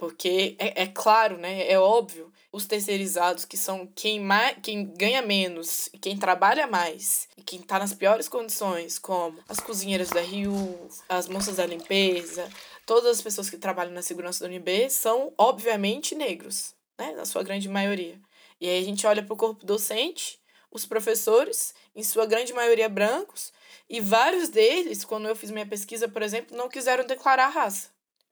Porque 0.00 0.56
é, 0.58 0.84
é 0.84 0.86
claro, 0.86 1.36
né? 1.36 1.70
É 1.70 1.78
óbvio, 1.78 2.32
os 2.50 2.64
terceirizados, 2.64 3.44
que 3.44 3.58
são 3.58 3.86
quem, 3.94 4.18
mais, 4.18 4.56
quem 4.62 4.86
ganha 4.86 5.20
menos 5.20 5.90
quem 6.00 6.16
trabalha 6.16 6.66
mais 6.66 7.28
e 7.36 7.42
quem 7.42 7.60
está 7.60 7.78
nas 7.78 7.92
piores 7.92 8.26
condições, 8.26 8.98
como 8.98 9.38
as 9.46 9.60
cozinheiras 9.60 10.08
da 10.08 10.22
Rio, 10.22 10.88
as 11.06 11.28
moças 11.28 11.56
da 11.56 11.66
limpeza, 11.66 12.48
todas 12.86 13.18
as 13.18 13.20
pessoas 13.20 13.50
que 13.50 13.58
trabalham 13.58 13.92
na 13.92 14.00
segurança 14.00 14.48
do 14.48 14.50
UNB 14.50 14.88
são, 14.88 15.34
obviamente, 15.36 16.14
negros, 16.14 16.74
né? 16.98 17.12
Na 17.12 17.26
sua 17.26 17.42
grande 17.42 17.68
maioria. 17.68 18.18
E 18.58 18.66
aí 18.70 18.80
a 18.80 18.84
gente 18.84 19.06
olha 19.06 19.22
para 19.22 19.34
o 19.34 19.36
corpo 19.36 19.66
docente, 19.66 20.40
os 20.70 20.86
professores, 20.86 21.74
em 21.94 22.02
sua 22.02 22.24
grande 22.24 22.54
maioria 22.54 22.88
brancos, 22.88 23.52
e 23.88 24.00
vários 24.00 24.48
deles, 24.48 25.04
quando 25.04 25.28
eu 25.28 25.36
fiz 25.36 25.50
minha 25.50 25.66
pesquisa, 25.66 26.08
por 26.08 26.22
exemplo, 26.22 26.56
não 26.56 26.70
quiseram 26.70 27.04
declarar 27.04 27.48
raça. 27.48 27.90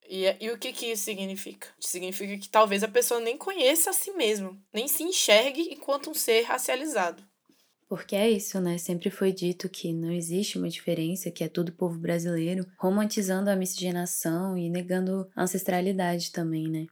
E, 0.09 0.25
e 0.41 0.51
o 0.51 0.59
que, 0.59 0.73
que 0.73 0.87
isso 0.87 1.05
significa? 1.05 1.69
Significa 1.79 2.39
que 2.39 2.49
talvez 2.49 2.83
a 2.83 2.89
pessoa 2.89 3.21
nem 3.21 3.37
conheça 3.37 3.91
a 3.91 3.93
si 3.93 4.11
mesmo, 4.13 4.59
nem 4.73 4.89
se 4.89 5.03
enxergue 5.03 5.69
enquanto 5.71 6.11
um 6.11 6.15
ser 6.15 6.43
racializado. 6.43 7.23
Porque 7.89 8.17
é 8.17 8.29
isso, 8.29 8.61
né? 8.61 8.77
Sempre 8.77 9.11
foi 9.11 9.33
dito 9.33 9.69
que 9.69 9.93
não 9.93 10.11
existe 10.11 10.59
uma 10.59 10.69
diferença, 10.69 11.31
que 11.31 11.45
é 11.45 11.49
tudo 11.49 11.73
povo 11.73 11.99
brasileiro, 11.99 12.67
romantizando 12.79 13.51
a 13.51 13.57
miscigenação 13.57 14.57
e 14.59 14.69
negando 14.69 15.29
a 15.35 15.43
ancestralidade 15.43 16.33
também, 16.33 16.69
né? 16.69 16.87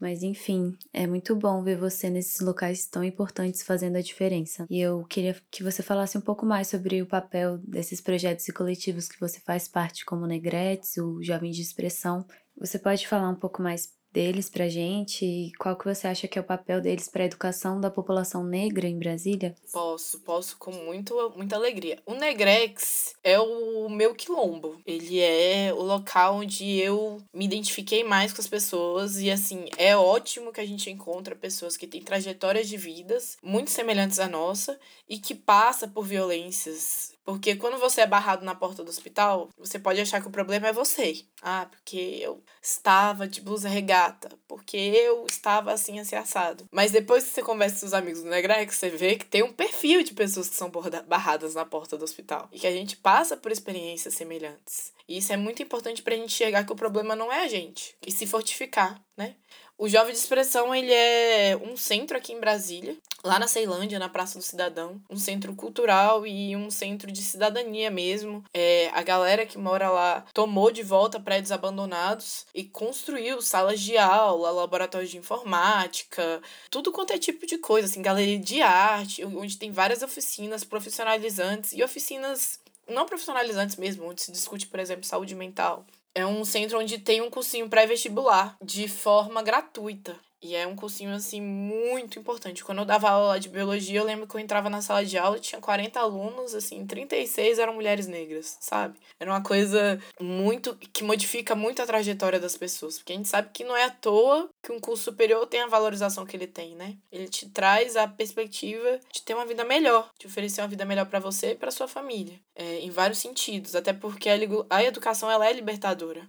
Mas 0.00 0.22
enfim, 0.22 0.76
é 0.94 1.06
muito 1.06 1.36
bom 1.36 1.62
ver 1.62 1.76
você 1.76 2.08
nesses 2.08 2.40
locais 2.40 2.86
tão 2.86 3.04
importantes 3.04 3.62
fazendo 3.62 3.96
a 3.96 4.00
diferença. 4.00 4.66
E 4.70 4.80
eu 4.80 5.04
queria 5.04 5.36
que 5.50 5.62
você 5.62 5.82
falasse 5.82 6.16
um 6.16 6.22
pouco 6.22 6.46
mais 6.46 6.68
sobre 6.68 7.02
o 7.02 7.06
papel 7.06 7.58
desses 7.58 8.00
projetos 8.00 8.48
e 8.48 8.52
coletivos 8.52 9.06
que 9.06 9.20
você 9.20 9.38
faz 9.40 9.68
parte, 9.68 10.06
como 10.06 10.26
Negretes, 10.26 10.96
o 10.96 11.22
Jovem 11.22 11.50
de 11.50 11.60
Expressão, 11.60 12.26
você 12.60 12.78
pode 12.78 13.08
falar 13.08 13.28
um 13.30 13.34
pouco 13.34 13.62
mais 13.62 13.98
deles 14.12 14.50
pra 14.50 14.68
gente 14.68 15.24
e 15.24 15.52
qual 15.58 15.76
que 15.76 15.84
você 15.84 16.08
acha 16.08 16.26
que 16.26 16.38
é 16.38 16.42
o 16.42 16.44
papel 16.44 16.80
deles 16.80 17.08
para 17.08 17.22
a 17.22 17.26
educação 17.26 17.80
da 17.80 17.90
população 17.90 18.44
negra 18.44 18.88
em 18.88 18.98
Brasília? 18.98 19.54
Posso, 19.72 20.20
posso 20.20 20.56
com 20.58 20.72
muito, 20.72 21.14
muita 21.36 21.56
alegria. 21.56 21.98
O 22.04 22.14
Negrex 22.14 23.14
é 23.22 23.38
o 23.38 23.88
meu 23.88 24.14
quilombo. 24.14 24.80
Ele 24.84 25.20
é 25.20 25.72
o 25.72 25.82
local 25.82 26.36
onde 26.36 26.78
eu 26.78 27.22
me 27.32 27.44
identifiquei 27.44 28.02
mais 28.02 28.32
com 28.32 28.40
as 28.40 28.48
pessoas 28.48 29.20
e 29.20 29.30
assim, 29.30 29.66
é 29.76 29.96
ótimo 29.96 30.52
que 30.52 30.60
a 30.60 30.66
gente 30.66 30.90
encontra 30.90 31.36
pessoas 31.36 31.76
que 31.76 31.86
têm 31.86 32.02
trajetórias 32.02 32.68
de 32.68 32.76
vidas 32.76 33.36
muito 33.42 33.70
semelhantes 33.70 34.18
à 34.18 34.28
nossa 34.28 34.78
e 35.08 35.18
que 35.18 35.34
passa 35.34 35.86
por 35.86 36.04
violências 36.04 37.12
porque 37.30 37.54
quando 37.54 37.78
você 37.78 38.00
é 38.00 38.06
barrado 38.08 38.44
na 38.44 38.56
porta 38.56 38.82
do 38.82 38.88
hospital, 38.88 39.50
você 39.56 39.78
pode 39.78 40.00
achar 40.00 40.20
que 40.20 40.26
o 40.26 40.32
problema 40.32 40.66
é 40.66 40.72
você. 40.72 41.24
Ah, 41.40 41.64
porque 41.70 42.18
eu 42.20 42.42
estava 42.60 43.28
de 43.28 43.40
blusa 43.40 43.68
regata, 43.68 44.28
porque 44.48 44.76
eu 44.76 45.24
estava 45.26 45.72
assim, 45.72 46.00
assim, 46.00 46.16
assado. 46.16 46.64
Mas 46.72 46.90
depois 46.90 47.22
que 47.22 47.30
você 47.30 47.40
conversa 47.40 47.78
com 47.78 47.86
os 47.86 47.94
amigos 47.94 48.24
do 48.24 48.28
Negrex, 48.28 48.74
você 48.74 48.90
vê 48.90 49.14
que 49.14 49.24
tem 49.24 49.44
um 49.44 49.52
perfil 49.52 50.02
de 50.02 50.12
pessoas 50.12 50.48
que 50.48 50.56
são 50.56 50.72
barradas 51.06 51.54
na 51.54 51.64
porta 51.64 51.96
do 51.96 52.02
hospital. 52.02 52.48
E 52.50 52.58
que 52.58 52.66
a 52.66 52.72
gente 52.72 52.96
passa 52.96 53.36
por 53.36 53.52
experiências 53.52 54.14
semelhantes. 54.14 54.92
E 55.08 55.18
isso 55.18 55.32
é 55.32 55.36
muito 55.36 55.62
importante 55.62 56.02
pra 56.02 56.16
gente 56.16 56.34
enxergar 56.34 56.64
que 56.64 56.72
o 56.72 56.76
problema 56.76 57.14
não 57.14 57.32
é 57.32 57.44
a 57.44 57.48
gente. 57.48 57.94
E 58.04 58.10
se 58.10 58.26
fortificar, 58.26 59.00
né? 59.16 59.36
O 59.78 59.88
Jovem 59.88 60.12
de 60.12 60.18
Expressão, 60.18 60.74
ele 60.74 60.92
é 60.92 61.56
um 61.56 61.74
centro 61.74 62.16
aqui 62.16 62.34
em 62.34 62.40
Brasília, 62.40 62.98
lá 63.24 63.38
na 63.38 63.46
Ceilândia, 63.46 63.98
na 63.98 64.08
Praça 64.08 64.38
do 64.38 64.44
Cidadão, 64.44 65.00
um 65.08 65.16
centro 65.16 65.54
cultural 65.54 66.26
e 66.26 66.56
um 66.56 66.70
centro 66.70 67.10
de 67.10 67.22
cidadania 67.22 67.90
mesmo. 67.90 68.44
É, 68.52 68.90
a 68.92 69.02
galera 69.02 69.46
que 69.46 69.58
mora 69.58 69.90
lá 69.90 70.24
tomou 70.32 70.70
de 70.70 70.82
volta 70.82 71.20
prédios 71.20 71.52
abandonados 71.52 72.46
e 72.54 72.64
construiu 72.64 73.42
salas 73.42 73.80
de 73.80 73.96
aula, 73.96 74.50
laboratórios 74.50 75.10
de 75.10 75.18
informática, 75.18 76.40
tudo 76.70 76.92
quanto 76.92 77.12
é 77.12 77.18
tipo 77.18 77.46
de 77.46 77.58
coisa, 77.58 77.86
assim, 77.86 78.02
galeria 78.02 78.38
de 78.38 78.60
arte, 78.62 79.24
onde 79.24 79.56
tem 79.56 79.70
várias 79.70 80.02
oficinas 80.02 80.64
profissionalizantes 80.64 81.72
e 81.72 81.82
oficinas 81.82 82.58
não 82.88 83.06
profissionalizantes 83.06 83.76
mesmo, 83.76 84.08
onde 84.08 84.22
se 84.22 84.32
discute, 84.32 84.66
por 84.66 84.80
exemplo, 84.80 85.04
saúde 85.04 85.34
mental. 85.34 85.86
É 86.14 86.26
um 86.26 86.44
centro 86.44 86.78
onde 86.78 86.98
tem 86.98 87.20
um 87.20 87.30
cursinho 87.30 87.68
pré-vestibular 87.68 88.56
de 88.60 88.88
forma 88.88 89.42
gratuita. 89.42 90.18
E 90.42 90.56
é 90.56 90.66
um 90.66 90.74
cursinho, 90.74 91.12
assim, 91.14 91.40
muito 91.40 92.18
importante. 92.18 92.64
Quando 92.64 92.78
eu 92.78 92.84
dava 92.86 93.10
aula 93.10 93.38
de 93.38 93.48
biologia, 93.48 94.00
eu 94.00 94.04
lembro 94.04 94.26
que 94.26 94.34
eu 94.34 94.40
entrava 94.40 94.70
na 94.70 94.80
sala 94.80 95.04
de 95.04 95.18
aula 95.18 95.38
tinha 95.38 95.60
40 95.60 96.00
alunos, 96.00 96.54
assim, 96.54 96.86
36 96.86 97.58
eram 97.58 97.74
mulheres 97.74 98.06
negras, 98.06 98.56
sabe? 98.60 98.98
Era 99.18 99.30
uma 99.30 99.42
coisa 99.42 100.00
muito. 100.18 100.74
que 100.76 101.04
modifica 101.04 101.54
muito 101.54 101.82
a 101.82 101.86
trajetória 101.86 102.40
das 102.40 102.56
pessoas. 102.56 102.96
Porque 102.98 103.12
a 103.12 103.16
gente 103.16 103.28
sabe 103.28 103.50
que 103.52 103.64
não 103.64 103.76
é 103.76 103.84
à 103.84 103.90
toa 103.90 104.48
que 104.62 104.72
um 104.72 104.80
curso 104.80 105.04
superior 105.04 105.46
tem 105.46 105.60
a 105.60 105.66
valorização 105.66 106.24
que 106.24 106.36
ele 106.36 106.46
tem, 106.46 106.74
né? 106.74 106.96
Ele 107.12 107.28
te 107.28 107.48
traz 107.50 107.96
a 107.96 108.08
perspectiva 108.08 108.98
de 109.12 109.22
ter 109.22 109.34
uma 109.34 109.44
vida 109.44 109.64
melhor, 109.64 110.08
de 110.18 110.26
oferecer 110.26 110.62
uma 110.62 110.68
vida 110.68 110.86
melhor 110.86 111.06
para 111.06 111.20
você 111.20 111.52
e 111.52 111.56
para 111.56 111.70
sua 111.70 111.86
família. 111.86 112.40
É, 112.54 112.78
em 112.78 112.90
vários 112.90 113.18
sentidos. 113.18 113.74
Até 113.74 113.92
porque 113.92 114.30
a, 114.30 114.36
a 114.70 114.82
educação 114.82 115.30
ela 115.30 115.46
é 115.46 115.52
libertadora. 115.52 116.26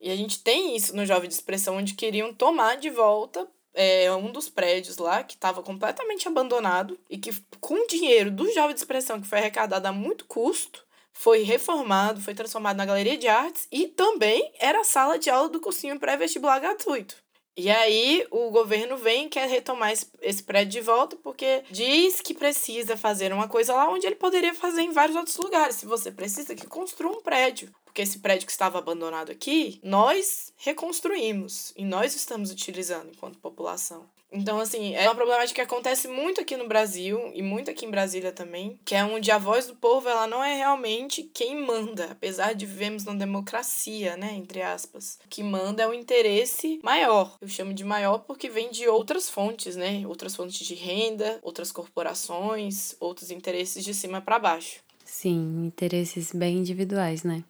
E 0.00 0.10
a 0.10 0.16
gente 0.16 0.42
tem 0.42 0.76
isso 0.76 0.94
no 0.94 1.06
Jovem 1.06 1.28
de 1.28 1.34
Expressão, 1.34 1.76
onde 1.76 1.94
queriam 1.94 2.32
tomar 2.34 2.76
de 2.76 2.90
volta 2.90 3.48
é, 3.72 4.12
um 4.12 4.30
dos 4.30 4.48
prédios 4.48 4.98
lá, 4.98 5.22
que 5.22 5.34
estava 5.34 5.62
completamente 5.62 6.28
abandonado, 6.28 6.98
e 7.10 7.18
que 7.18 7.30
com 7.60 7.74
o 7.74 7.86
dinheiro 7.86 8.30
do 8.30 8.50
Jovem 8.52 8.74
de 8.74 8.80
Expressão, 8.80 9.20
que 9.20 9.26
foi 9.26 9.38
arrecadado 9.38 9.86
a 9.86 9.92
muito 9.92 10.24
custo, 10.26 10.84
foi 11.12 11.42
reformado, 11.42 12.20
foi 12.20 12.34
transformado 12.34 12.76
na 12.76 12.84
galeria 12.84 13.16
de 13.16 13.28
artes 13.28 13.68
e 13.70 13.86
também 13.86 14.52
era 14.58 14.80
a 14.80 14.84
sala 14.84 15.18
de 15.18 15.30
aula 15.30 15.48
do 15.48 15.60
cursinho 15.60 15.98
pré-vestibular 15.98 16.58
gratuito. 16.58 17.23
E 17.56 17.70
aí 17.70 18.26
o 18.30 18.50
governo 18.50 18.96
vem 18.96 19.26
e 19.26 19.28
quer 19.28 19.48
retomar 19.48 19.92
esse, 20.20 20.42
prédio 20.42 20.72
de 20.72 20.80
volta 20.80 21.16
porque 21.16 21.62
diz 21.70 22.20
que 22.20 22.34
precisa 22.34 22.96
fazer 22.96 23.32
uma 23.32 23.48
coisa 23.48 23.74
lá 23.74 23.88
onde 23.88 24.06
ele 24.06 24.16
poderia 24.16 24.54
fazer 24.54 24.82
em 24.82 24.90
vários 24.90 25.16
outros 25.16 25.36
lugares. 25.36 25.76
Se 25.76 25.86
você 25.86 26.10
precisa 26.10 26.54
que 26.54 26.66
construa 26.66 27.12
um 27.12 27.22
prédio 27.22 27.72
porque 27.94 28.02
esse 28.02 28.18
prédio 28.18 28.44
que 28.44 28.50
estava 28.50 28.76
abandonado 28.76 29.30
aqui, 29.30 29.78
nós 29.80 30.52
reconstruímos 30.56 31.72
e 31.76 31.84
nós 31.84 32.16
estamos 32.16 32.50
utilizando 32.50 33.08
enquanto 33.08 33.38
população. 33.38 34.04
Então, 34.34 34.58
assim, 34.58 34.94
é 34.96 35.08
uma 35.08 35.14
problemática 35.14 35.54
que 35.54 35.60
acontece 35.60 36.08
muito 36.08 36.40
aqui 36.40 36.56
no 36.56 36.66
Brasil 36.66 37.30
e 37.32 37.40
muito 37.40 37.70
aqui 37.70 37.86
em 37.86 37.90
Brasília 37.90 38.32
também, 38.32 38.78
que 38.84 38.94
é 38.94 39.04
onde 39.04 39.30
a 39.30 39.38
voz 39.38 39.68
do 39.68 39.76
povo 39.76 40.08
ela 40.08 40.26
não 40.26 40.42
é 40.42 40.56
realmente 40.56 41.22
quem 41.32 41.64
manda, 41.64 42.06
apesar 42.10 42.52
de 42.52 42.66
vivemos 42.66 43.04
numa 43.04 43.16
democracia, 43.16 44.16
né, 44.16 44.34
entre 44.34 44.60
aspas. 44.60 45.20
O 45.24 45.28
que 45.28 45.42
manda 45.42 45.84
é 45.84 45.86
o 45.86 45.94
interesse 45.94 46.80
maior. 46.82 47.36
Eu 47.40 47.46
chamo 47.46 47.72
de 47.72 47.84
maior 47.84 48.18
porque 48.18 48.48
vem 48.48 48.70
de 48.70 48.88
outras 48.88 49.30
fontes, 49.30 49.76
né? 49.76 50.04
Outras 50.06 50.34
fontes 50.34 50.66
de 50.66 50.74
renda, 50.74 51.38
outras 51.40 51.70
corporações, 51.70 52.96
outros 52.98 53.30
interesses 53.30 53.84
de 53.84 53.94
cima 53.94 54.20
para 54.20 54.38
baixo. 54.40 54.80
Sim, 55.04 55.64
interesses 55.66 56.32
bem 56.32 56.58
individuais, 56.58 57.22
né? 57.22 57.44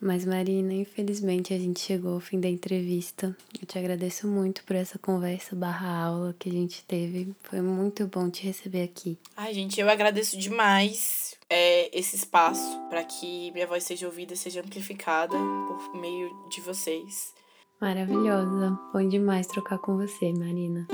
Mas, 0.00 0.24
Marina, 0.24 0.72
infelizmente 0.74 1.54
a 1.54 1.58
gente 1.58 1.80
chegou 1.80 2.14
ao 2.14 2.20
fim 2.20 2.38
da 2.38 2.48
entrevista. 2.48 3.36
Eu 3.60 3.66
te 3.66 3.78
agradeço 3.78 4.28
muito 4.28 4.62
por 4.64 4.76
essa 4.76 4.98
conversa 4.98 5.56
barra 5.56 6.04
aula 6.04 6.36
que 6.38 6.48
a 6.48 6.52
gente 6.52 6.84
teve. 6.84 7.34
Foi 7.42 7.60
muito 7.60 8.06
bom 8.06 8.30
te 8.30 8.44
receber 8.44 8.82
aqui. 8.82 9.18
Ai, 9.36 9.54
gente, 9.54 9.80
eu 9.80 9.88
agradeço 9.88 10.38
demais 10.38 11.36
é, 11.48 11.96
esse 11.96 12.16
espaço 12.16 12.78
para 12.88 13.02
que 13.04 13.50
minha 13.52 13.66
voz 13.66 13.84
seja 13.84 14.06
ouvida 14.06 14.36
seja 14.36 14.60
amplificada 14.60 15.36
por 15.36 16.00
meio 16.00 16.30
de 16.50 16.60
vocês. 16.60 17.34
Maravilhosa. 17.80 18.78
Bom 18.92 19.06
demais 19.08 19.46
trocar 19.46 19.78
com 19.78 19.96
você, 19.96 20.32
Marina. 20.32 20.86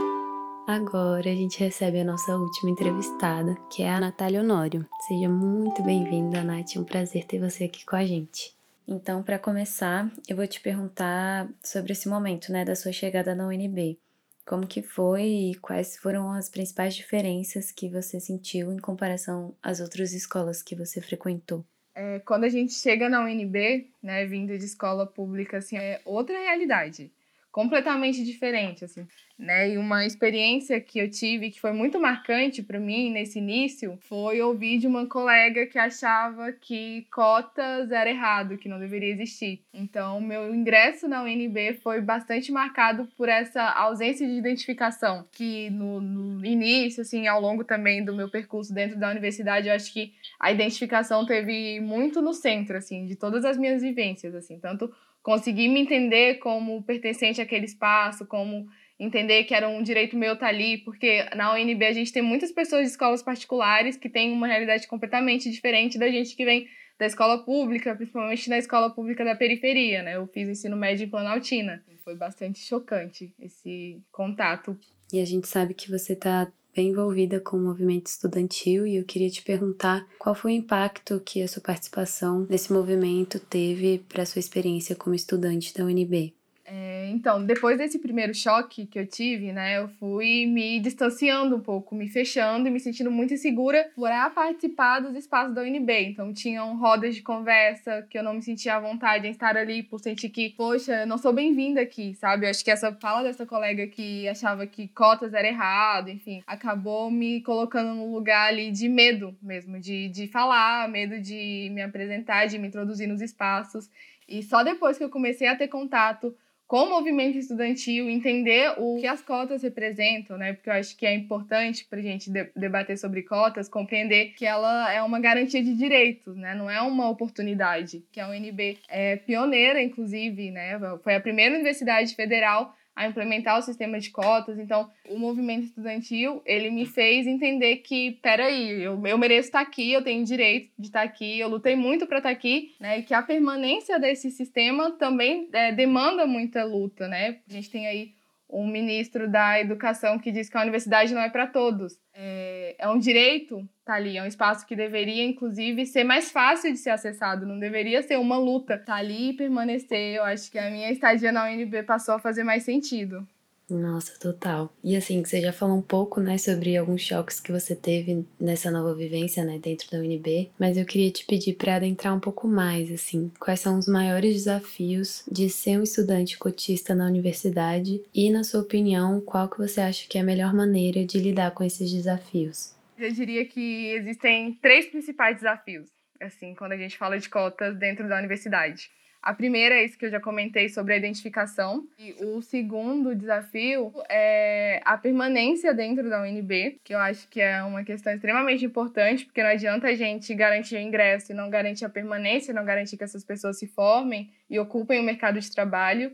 Agora 0.66 1.28
a 1.28 1.34
gente 1.34 1.58
recebe 1.58 2.00
a 2.00 2.04
nossa 2.04 2.36
última 2.36 2.70
entrevistada, 2.70 3.56
que 3.70 3.82
é 3.82 3.90
a 3.90 4.00
Natália 4.00 4.40
Honório. 4.40 4.86
Seja 5.08 5.28
muito 5.28 5.82
bem-vinda, 5.82 6.44
Nath. 6.44 6.76
É 6.76 6.78
um 6.78 6.84
prazer 6.84 7.24
ter 7.24 7.40
você 7.40 7.64
aqui 7.64 7.84
com 7.84 7.96
a 7.96 8.04
gente. 8.04 8.54
Então, 8.86 9.22
para 9.22 9.38
começar, 9.38 10.10
eu 10.28 10.36
vou 10.36 10.46
te 10.46 10.60
perguntar 10.60 11.48
sobre 11.62 11.92
esse 11.92 12.08
momento, 12.08 12.50
né, 12.52 12.64
da 12.64 12.74
sua 12.74 12.92
chegada 12.92 13.34
na 13.34 13.46
UNB. 13.46 13.98
Como 14.44 14.66
que 14.66 14.82
foi 14.82 15.22
e 15.22 15.54
quais 15.56 15.96
foram 15.96 16.32
as 16.32 16.48
principais 16.48 16.94
diferenças 16.94 17.70
que 17.70 17.88
você 17.88 18.18
sentiu 18.18 18.72
em 18.72 18.78
comparação 18.78 19.54
às 19.62 19.80
outras 19.80 20.12
escolas 20.12 20.62
que 20.62 20.74
você 20.74 21.00
frequentou? 21.00 21.64
É, 21.94 22.18
quando 22.20 22.44
a 22.44 22.48
gente 22.48 22.72
chega 22.72 23.08
na 23.08 23.22
UNB, 23.24 23.90
né, 24.02 24.26
vindo 24.26 24.56
de 24.58 24.64
escola 24.64 25.06
pública, 25.06 25.58
assim, 25.58 25.76
é 25.76 26.00
outra 26.04 26.36
realidade 26.38 27.12
completamente 27.52 28.24
diferente, 28.24 28.82
assim, 28.82 29.06
né? 29.38 29.70
E 29.70 29.76
uma 29.76 30.06
experiência 30.06 30.80
que 30.80 30.98
eu 30.98 31.10
tive 31.10 31.50
que 31.50 31.60
foi 31.60 31.70
muito 31.70 32.00
marcante 32.00 32.62
para 32.62 32.80
mim 32.80 33.10
nesse 33.12 33.38
início 33.38 33.98
foi 34.08 34.40
ouvir 34.40 34.78
de 34.78 34.86
uma 34.86 35.06
colega 35.06 35.66
que 35.66 35.78
achava 35.78 36.50
que 36.50 37.06
cotas 37.12 37.92
era 37.92 38.08
errado, 38.08 38.56
que 38.56 38.70
não 38.70 38.78
deveria 38.78 39.10
existir. 39.10 39.62
Então, 39.74 40.18
meu 40.18 40.54
ingresso 40.54 41.06
na 41.06 41.22
UNB 41.22 41.74
foi 41.82 42.00
bastante 42.00 42.50
marcado 42.50 43.06
por 43.18 43.28
essa 43.28 43.62
ausência 43.62 44.26
de 44.26 44.32
identificação, 44.32 45.26
que 45.30 45.68
no, 45.68 46.00
no 46.00 46.46
início, 46.46 47.02
assim, 47.02 47.26
ao 47.26 47.40
longo 47.40 47.64
também 47.64 48.02
do 48.02 48.14
meu 48.14 48.30
percurso 48.30 48.72
dentro 48.72 48.98
da 48.98 49.10
universidade, 49.10 49.68
eu 49.68 49.74
acho 49.74 49.92
que 49.92 50.14
a 50.40 50.50
identificação 50.50 51.26
teve 51.26 51.80
muito 51.80 52.22
no 52.22 52.32
centro, 52.32 52.78
assim, 52.78 53.04
de 53.04 53.14
todas 53.14 53.44
as 53.44 53.58
minhas 53.58 53.82
vivências, 53.82 54.34
assim, 54.34 54.58
tanto 54.58 54.90
conseguir 55.22 55.68
me 55.68 55.80
entender 55.80 56.36
como 56.36 56.82
pertencente 56.82 57.40
àquele 57.40 57.64
espaço, 57.64 58.26
como 58.26 58.66
entender 58.98 59.44
que 59.44 59.54
era 59.54 59.68
um 59.68 59.82
direito 59.82 60.16
meu 60.16 60.34
estar 60.34 60.48
ali, 60.48 60.78
porque 60.78 61.24
na 61.34 61.54
UNB 61.54 61.84
a 61.84 61.92
gente 61.92 62.12
tem 62.12 62.22
muitas 62.22 62.52
pessoas 62.52 62.82
de 62.82 62.88
escolas 62.88 63.22
particulares 63.22 63.96
que 63.96 64.08
têm 64.08 64.32
uma 64.32 64.46
realidade 64.46 64.86
completamente 64.86 65.50
diferente 65.50 65.98
da 65.98 66.08
gente 66.08 66.36
que 66.36 66.44
vem 66.44 66.68
da 66.98 67.06
escola 67.06 67.44
pública, 67.44 67.96
principalmente 67.96 68.48
na 68.48 68.58
escola 68.58 68.90
pública 68.90 69.24
da 69.24 69.34
periferia, 69.34 70.02
né? 70.02 70.16
Eu 70.16 70.26
fiz 70.28 70.48
ensino 70.48 70.76
médio 70.76 71.04
em 71.04 71.10
Planaltina. 71.10 71.82
Foi 72.04 72.16
bastante 72.16 72.60
chocante 72.60 73.34
esse 73.40 74.00
contato. 74.10 74.78
E 75.12 75.20
a 75.20 75.24
gente 75.24 75.48
sabe 75.48 75.74
que 75.74 75.90
você 75.90 76.12
está 76.12 76.50
bem 76.74 76.88
envolvida 76.88 77.40
com 77.40 77.56
o 77.56 77.60
movimento 77.60 78.06
estudantil 78.06 78.86
e 78.86 78.96
eu 78.96 79.04
queria 79.04 79.30
te 79.30 79.42
perguntar 79.42 80.06
qual 80.18 80.34
foi 80.34 80.52
o 80.52 80.56
impacto 80.56 81.20
que 81.24 81.42
a 81.42 81.48
sua 81.48 81.62
participação 81.62 82.46
nesse 82.48 82.72
movimento 82.72 83.38
teve 83.38 83.98
para 84.08 84.22
a 84.22 84.26
sua 84.26 84.40
experiência 84.40 84.96
como 84.96 85.14
estudante 85.14 85.74
da 85.74 85.84
UNB. 85.84 86.34
É, 86.74 87.10
então, 87.10 87.44
depois 87.44 87.76
desse 87.76 87.98
primeiro 87.98 88.32
choque 88.32 88.86
que 88.86 88.98
eu 88.98 89.06
tive, 89.06 89.52
né, 89.52 89.76
eu 89.76 89.88
fui 89.88 90.46
me 90.46 90.80
distanciando 90.80 91.54
um 91.54 91.60
pouco, 91.60 91.94
me 91.94 92.08
fechando 92.08 92.66
e 92.66 92.70
me 92.70 92.80
sentindo 92.80 93.10
muito 93.10 93.34
insegura 93.34 93.90
por 93.94 94.08
participar 94.34 95.00
dos 95.00 95.14
espaços 95.14 95.54
da 95.54 95.60
UNB. 95.60 95.92
Então, 96.04 96.32
tinham 96.32 96.78
rodas 96.78 97.14
de 97.14 97.20
conversa 97.20 98.06
que 98.08 98.16
eu 98.16 98.22
não 98.22 98.32
me 98.32 98.40
sentia 98.40 98.76
à 98.76 98.80
vontade 98.80 99.26
em 99.26 99.32
estar 99.32 99.54
ali, 99.54 99.82
por 99.82 100.00
sentir 100.00 100.30
que, 100.30 100.48
poxa, 100.48 101.02
eu 101.02 101.06
não 101.06 101.18
sou 101.18 101.30
bem-vinda 101.30 101.82
aqui, 101.82 102.14
sabe? 102.14 102.46
Eu 102.46 102.50
acho 102.50 102.64
que 102.64 102.70
essa 102.70 102.90
fala 102.94 103.22
dessa 103.22 103.44
colega 103.44 103.86
que 103.86 104.26
achava 104.26 104.66
que 104.66 104.88
cotas 104.88 105.34
era 105.34 105.46
errado, 105.46 106.08
enfim, 106.08 106.42
acabou 106.46 107.10
me 107.10 107.42
colocando 107.42 107.94
num 107.94 108.14
lugar 108.14 108.48
ali 108.48 108.70
de 108.70 108.88
medo 108.88 109.36
mesmo, 109.42 109.78
de, 109.78 110.08
de 110.08 110.26
falar, 110.26 110.88
medo 110.88 111.20
de 111.20 111.68
me 111.70 111.82
apresentar, 111.82 112.46
de 112.46 112.58
me 112.58 112.68
introduzir 112.68 113.06
nos 113.06 113.20
espaços. 113.20 113.90
E 114.26 114.42
só 114.42 114.62
depois 114.62 114.96
que 114.96 115.04
eu 115.04 115.10
comecei 115.10 115.46
a 115.46 115.54
ter 115.54 115.68
contato 115.68 116.34
com 116.72 116.84
o 116.84 116.88
movimento 116.88 117.36
estudantil, 117.36 118.08
entender 118.08 118.72
o 118.78 118.96
que 118.98 119.06
as 119.06 119.20
cotas 119.20 119.62
representam, 119.62 120.38
né? 120.38 120.54
Porque 120.54 120.70
eu 120.70 120.72
acho 120.72 120.96
que 120.96 121.04
é 121.04 121.14
importante 121.14 121.84
para 121.84 121.98
a 121.98 122.02
gente 122.02 122.30
debater 122.56 122.96
sobre 122.96 123.22
cotas, 123.24 123.68
compreender 123.68 124.32
que 124.34 124.46
ela 124.46 124.90
é 124.90 125.02
uma 125.02 125.20
garantia 125.20 125.62
de 125.62 125.74
direitos, 125.76 126.34
né? 126.34 126.54
Não 126.54 126.70
é 126.70 126.80
uma 126.80 127.10
oportunidade. 127.10 128.02
Que 128.10 128.18
a 128.18 128.26
UNB 128.26 128.78
é 128.88 129.16
pioneira, 129.16 129.82
inclusive, 129.82 130.50
né? 130.50 130.80
Foi 131.04 131.14
a 131.14 131.20
primeira 131.20 131.54
universidade 131.54 132.14
federal 132.14 132.74
a 132.94 133.06
implementar 133.06 133.58
o 133.58 133.62
sistema 133.62 133.98
de 133.98 134.10
cotas. 134.10 134.58
Então, 134.58 134.90
o 135.08 135.18
movimento 135.18 135.64
estudantil, 135.64 136.42
ele 136.44 136.70
me 136.70 136.84
fez 136.84 137.26
entender 137.26 137.76
que, 137.76 138.12
peraí, 138.22 138.82
eu, 138.82 139.04
eu 139.06 139.18
mereço 139.18 139.48
estar 139.48 139.60
aqui, 139.60 139.92
eu 139.92 140.02
tenho 140.02 140.24
direito 140.24 140.70
de 140.78 140.88
estar 140.88 141.02
aqui, 141.02 141.38
eu 141.38 141.48
lutei 141.48 141.74
muito 141.74 142.06
para 142.06 142.18
estar 142.18 142.30
aqui, 142.30 142.74
né? 142.78 142.98
E 142.98 143.02
que 143.02 143.14
a 143.14 143.22
permanência 143.22 143.98
desse 143.98 144.30
sistema 144.30 144.90
também 144.92 145.48
é, 145.52 145.72
demanda 145.72 146.26
muita 146.26 146.64
luta, 146.64 147.08
né? 147.08 147.38
A 147.48 147.52
gente 147.52 147.70
tem 147.70 147.86
aí 147.86 148.12
um 148.52 148.66
ministro 148.66 149.28
da 149.30 149.58
educação 149.58 150.18
que 150.18 150.30
diz 150.30 150.50
que 150.50 150.56
a 150.58 150.62
universidade 150.62 151.14
não 151.14 151.22
é 151.22 151.30
para 151.30 151.46
todos. 151.46 151.98
É, 152.12 152.76
é 152.78 152.88
um 152.88 152.98
direito, 152.98 153.66
tá 153.84 153.94
ali, 153.94 154.16
é 154.16 154.22
um 154.22 154.26
espaço 154.26 154.66
que 154.66 154.76
deveria, 154.76 155.24
inclusive, 155.24 155.86
ser 155.86 156.04
mais 156.04 156.30
fácil 156.30 156.72
de 156.72 156.78
ser 156.78 156.90
acessado, 156.90 157.46
não 157.46 157.58
deveria 157.58 158.02
ser 158.02 158.18
uma 158.18 158.38
luta. 158.38 158.78
Tá 158.78 158.94
ali 158.96 159.30
e 159.30 159.36
permanecer, 159.36 160.16
eu 160.16 160.24
acho 160.24 160.50
que 160.50 160.58
a 160.58 160.70
minha 160.70 160.90
estadia 160.90 161.32
na 161.32 161.44
UNB 161.44 161.82
passou 161.82 162.14
a 162.14 162.18
fazer 162.18 162.44
mais 162.44 162.62
sentido. 162.62 163.26
Nossa, 163.70 164.12
total. 164.18 164.70
E 164.84 164.94
assim, 164.96 165.24
você 165.24 165.40
já 165.40 165.52
falou 165.52 165.76
um 165.76 165.82
pouco, 165.82 166.20
né, 166.20 166.36
sobre 166.36 166.76
alguns 166.76 167.00
choques 167.00 167.40
que 167.40 167.50
você 167.50 167.74
teve 167.74 168.26
nessa 168.38 168.70
nova 168.70 168.94
vivência, 168.94 169.44
né, 169.44 169.58
dentro 169.58 169.90
da 169.90 169.98
UNB, 169.98 170.50
mas 170.58 170.76
eu 170.76 170.84
queria 170.84 171.10
te 171.10 171.24
pedir 171.24 171.54
para 171.54 171.76
adentrar 171.76 172.14
um 172.14 172.20
pouco 172.20 172.46
mais, 172.46 172.92
assim, 172.92 173.30
quais 173.40 173.60
são 173.60 173.78
os 173.78 173.86
maiores 173.86 174.34
desafios 174.34 175.22
de 175.30 175.48
ser 175.48 175.78
um 175.78 175.82
estudante 175.82 176.38
cotista 176.38 176.94
na 176.94 177.06
universidade 177.06 178.02
e, 178.14 178.30
na 178.30 178.44
sua 178.44 178.60
opinião, 178.60 179.20
qual 179.20 179.48
que 179.48 179.58
você 179.58 179.80
acha 179.80 180.06
que 180.06 180.18
é 180.18 180.20
a 180.20 180.24
melhor 180.24 180.52
maneira 180.52 181.04
de 181.04 181.18
lidar 181.18 181.52
com 181.52 181.64
esses 181.64 181.90
desafios? 181.90 182.72
Eu 183.02 183.10
diria 183.12 183.44
que 183.44 183.88
existem 183.88 184.54
três 184.62 184.86
principais 184.86 185.36
desafios, 185.36 185.90
assim, 186.20 186.54
quando 186.54 186.72
a 186.72 186.76
gente 186.76 186.96
fala 186.96 187.18
de 187.18 187.28
cotas 187.28 187.76
dentro 187.76 188.08
da 188.08 188.16
universidade. 188.16 188.90
A 189.20 189.32
primeira 189.32 189.76
é 189.76 189.84
isso 189.84 189.96
que 189.96 190.04
eu 190.04 190.10
já 190.10 190.20
comentei 190.20 190.68
sobre 190.68 190.94
a 190.94 190.96
identificação. 190.96 191.86
E 191.96 192.12
o 192.24 192.42
segundo 192.42 193.14
desafio 193.14 193.92
é 194.08 194.80
a 194.84 194.96
permanência 194.98 195.72
dentro 195.72 196.08
da 196.08 196.22
UNB, 196.22 196.80
que 196.82 196.92
eu 196.92 196.98
acho 196.98 197.28
que 197.28 197.40
é 197.40 197.62
uma 197.62 197.84
questão 197.84 198.12
extremamente 198.12 198.64
importante, 198.64 199.24
porque 199.24 199.42
não 199.42 199.50
adianta 199.50 199.86
a 199.88 199.94
gente 199.94 200.34
garantir 200.34 200.74
o 200.74 200.80
ingresso 200.80 201.30
e 201.30 201.34
não 201.34 201.50
garantir 201.50 201.84
a 201.84 201.88
permanência, 201.88 202.54
não 202.54 202.64
garantir 202.64 202.96
que 202.96 203.04
essas 203.04 203.24
pessoas 203.24 203.58
se 203.58 203.68
formem 203.68 204.32
e 204.50 204.58
ocupem 204.58 205.00
o 205.00 205.04
mercado 205.04 205.40
de 205.40 205.52
trabalho. 205.52 206.12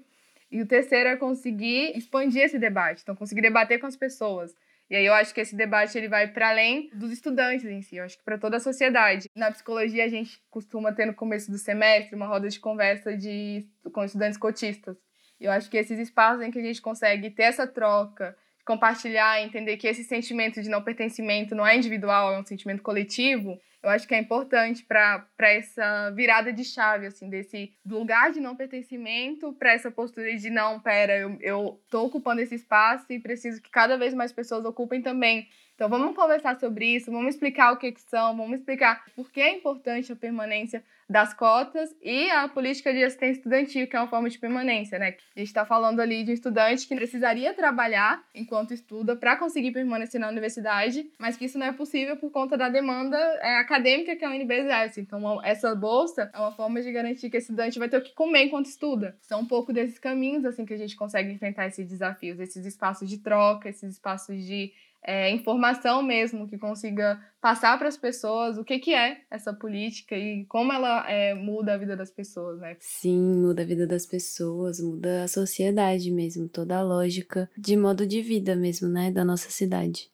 E 0.51 0.61
o 0.61 0.67
terceiro 0.67 1.09
é 1.09 1.17
conseguir 1.17 1.97
expandir 1.97 2.43
esse 2.43 2.59
debate, 2.59 3.03
então 3.03 3.17
conseguir 3.17 3.43
debater 3.43 3.79
com 3.79 3.87
as 3.87 3.97
pessoas. 3.97 4.55
E 4.91 4.97
aí 4.97 5.05
eu 5.05 5.13
acho 5.13 5.35
que 5.35 5.41
esse 5.41 5.55
debate 5.55 5.97
ele 5.99 6.09
vai 6.09 6.29
para 6.29 6.49
além 6.49 6.89
dos 6.95 7.13
estudantes 7.13 7.67
em 7.67 7.83
si, 7.83 7.97
eu 7.97 8.05
acho 8.05 8.17
que 8.17 8.25
para 8.25 8.39
toda 8.39 8.57
a 8.57 8.61
sociedade. 8.61 9.29
Na 9.37 9.51
psicologia 9.51 10.05
a 10.05 10.09
gente 10.09 10.41
costuma 10.51 10.93
ter 10.93 11.07
no 11.07 11.15
começo 11.15 11.51
do 11.51 11.59
semestre 11.59 12.17
uma 12.17 12.27
roda 12.27 12.49
de 12.49 12.59
conversa 12.59 13.17
de 13.17 13.67
com 13.93 14.03
estudantes 14.03 14.39
cotistas. 14.39 14.97
Eu 15.39 15.53
acho 15.53 15.71
que 15.71 15.77
esses 15.77 15.99
espaços 15.99 16.43
em 16.43 16.51
que 16.51 16.59
a 16.59 16.63
gente 16.63 16.81
consegue 16.81 17.31
ter 17.31 17.45
essa 17.45 17.67
troca, 17.67 18.37
compartilhar, 18.65 19.43
entender 19.43 19.77
que 19.77 19.87
esse 19.87 20.05
sentimento 20.05 20.61
de 20.63 20.69
não 20.69 20.83
pertencimento 20.83 21.55
não 21.55 21.67
é 21.67 21.77
individual, 21.77 22.35
é 22.35 22.39
um 22.39 22.45
sentimento 22.45 22.83
coletivo, 22.83 23.59
eu 23.83 23.91
acho 23.91 24.09
que 24.09 24.15
é 24.15 24.19
importante 24.19 24.85
para 24.85 25.29
essa 25.41 26.11
virada 26.11 26.53
de 26.53 26.65
chave, 26.65 27.07
assim, 27.07 27.31
desse 27.31 27.73
lugar 27.87 28.33
de 28.33 28.41
não 28.41 28.57
pertencimento 28.57 29.53
para 29.53 29.73
essa 29.73 29.91
postura 29.91 30.35
de 30.37 30.51
não, 30.51 30.81
pera, 30.81 31.19
eu, 31.41 31.81
tô 31.89 32.05
ocupando 32.05 32.41
esse 32.41 32.57
espaço 32.57 33.07
e 33.11 33.21
preciso 33.21 33.63
que 33.63 33.71
cada 33.71 33.97
vez 33.97 34.13
mais 34.15 34.33
pessoas 34.33 34.65
ocupem 34.65 35.01
também. 35.01 35.49
Então 35.79 35.89
vamos 35.89 36.17
conversar 36.17 36.59
sobre 36.59 36.97
isso, 36.97 37.13
vamos 37.13 37.37
explicar 37.37 37.73
o 37.73 37.77
que, 37.77 37.93
que 37.93 38.01
são, 38.01 38.37
vamos 38.37 38.59
explicar 38.59 39.05
por 39.15 39.31
que 39.31 39.41
é 39.41 39.55
importante 39.55 40.11
a 40.11 40.17
permanência 40.17 40.83
das 41.09 41.33
cotas 41.33 41.95
e 42.03 42.29
a 42.31 42.49
política 42.49 42.93
de 42.93 43.03
assistência 43.05 43.39
estudantil, 43.39 43.87
que 43.87 43.97
é 43.97 44.01
uma 44.01 44.09
forma 44.09 44.29
de 44.29 44.39
permanência, 44.39 44.99
né? 44.99 45.15
A 45.35 45.39
gente 45.39 45.49
está 45.49 45.65
falando 45.65 46.01
ali 46.01 46.25
de 46.25 46.33
um 46.33 46.35
estudante 46.35 46.87
que 46.87 46.95
precisaria 46.95 47.55
trabalhar 47.55 48.23
enquanto 48.35 48.75
estuda 48.75 49.17
para 49.17 49.37
conseguir 49.37 49.71
permanecer 49.71 50.21
na 50.21 50.29
universidade, 50.29 51.09
mas 51.17 51.37
que 51.37 51.45
isso 51.45 51.59
não 51.59 51.67
é 51.67 51.73
possível 51.73 52.17
por 52.17 52.31
conta 52.31 52.59
da 52.59 52.69
demanda 52.69 53.17
é, 53.17 53.59
acadêmica 53.59 54.17
que 54.17 54.25
a 54.25 54.31
UNB 54.31 54.53
exerce. 54.53 55.01
Então, 55.01 55.43
essa 55.43 55.75
bolsa 55.75 56.29
é 56.35 56.39
uma 56.39 56.53
forma 56.53 56.83
de 56.83 56.93
garantir 56.93 57.31
que 57.31 57.37
esse 57.37 57.47
estudante 57.47 57.79
vai 57.79 57.89
ter 57.89 57.99
o 57.99 58.03
que 58.03 58.13
comer 58.13 58.43
enquanto 58.43 58.67
estuda. 58.67 59.17
São 59.23 59.41
um 59.41 59.47
pouco 59.47 59.73
desses 59.73 59.99
caminhos 59.99 60.45
assim 60.45 60.67
que 60.67 60.75
a 60.75 60.79
gente 60.79 60.97
consegue 60.97 61.31
enfrentar 61.31 61.69
esses 61.69 61.89
desafios, 61.89 62.41
esses 62.41 62.67
espaços 62.67 63.09
de 63.09 63.19
troca, 63.19 63.69
esses 63.69 63.93
espaços 63.95 64.45
de 64.45 64.73
é, 65.03 65.31
informação 65.31 66.03
mesmo, 66.03 66.49
que 66.49 66.59
consiga 66.59 67.21
passar 67.41 67.79
para 67.79 67.89
as 67.89 67.97
pessoas 67.97 68.59
o 68.59 68.65
que, 68.65 68.79
que 68.79 68.95
é 68.95 69.19
essa 69.31 69.53
política 69.53 70.17
e 70.17 70.45
como 70.47 70.73
ela 70.73 71.09
é, 71.11 71.35
muda 71.35 71.75
a 71.75 71.79
vida 71.79 71.97
das 71.97 72.11
pessoas, 72.11 72.61
né? 72.61 72.77
Sim, 72.81 73.37
muda 73.37 73.63
a 73.63 73.67
vida 73.67 73.87
das 73.87 74.05
pessoas, 74.05 74.81
muda 74.81 75.25
a 75.25 75.29
sociedade 75.29 76.11
mesmo, 76.11 76.49
toda 76.49 76.77
a 76.77 76.83
lógica 76.83 77.49
de 77.57 77.77
modo 77.77 78.07
de 78.07 78.21
vida 78.21 78.55
mesmo, 78.55 78.89
né, 78.89 79.11
da 79.11 79.25
nossa 79.25 79.51
cidade. 79.51 80.11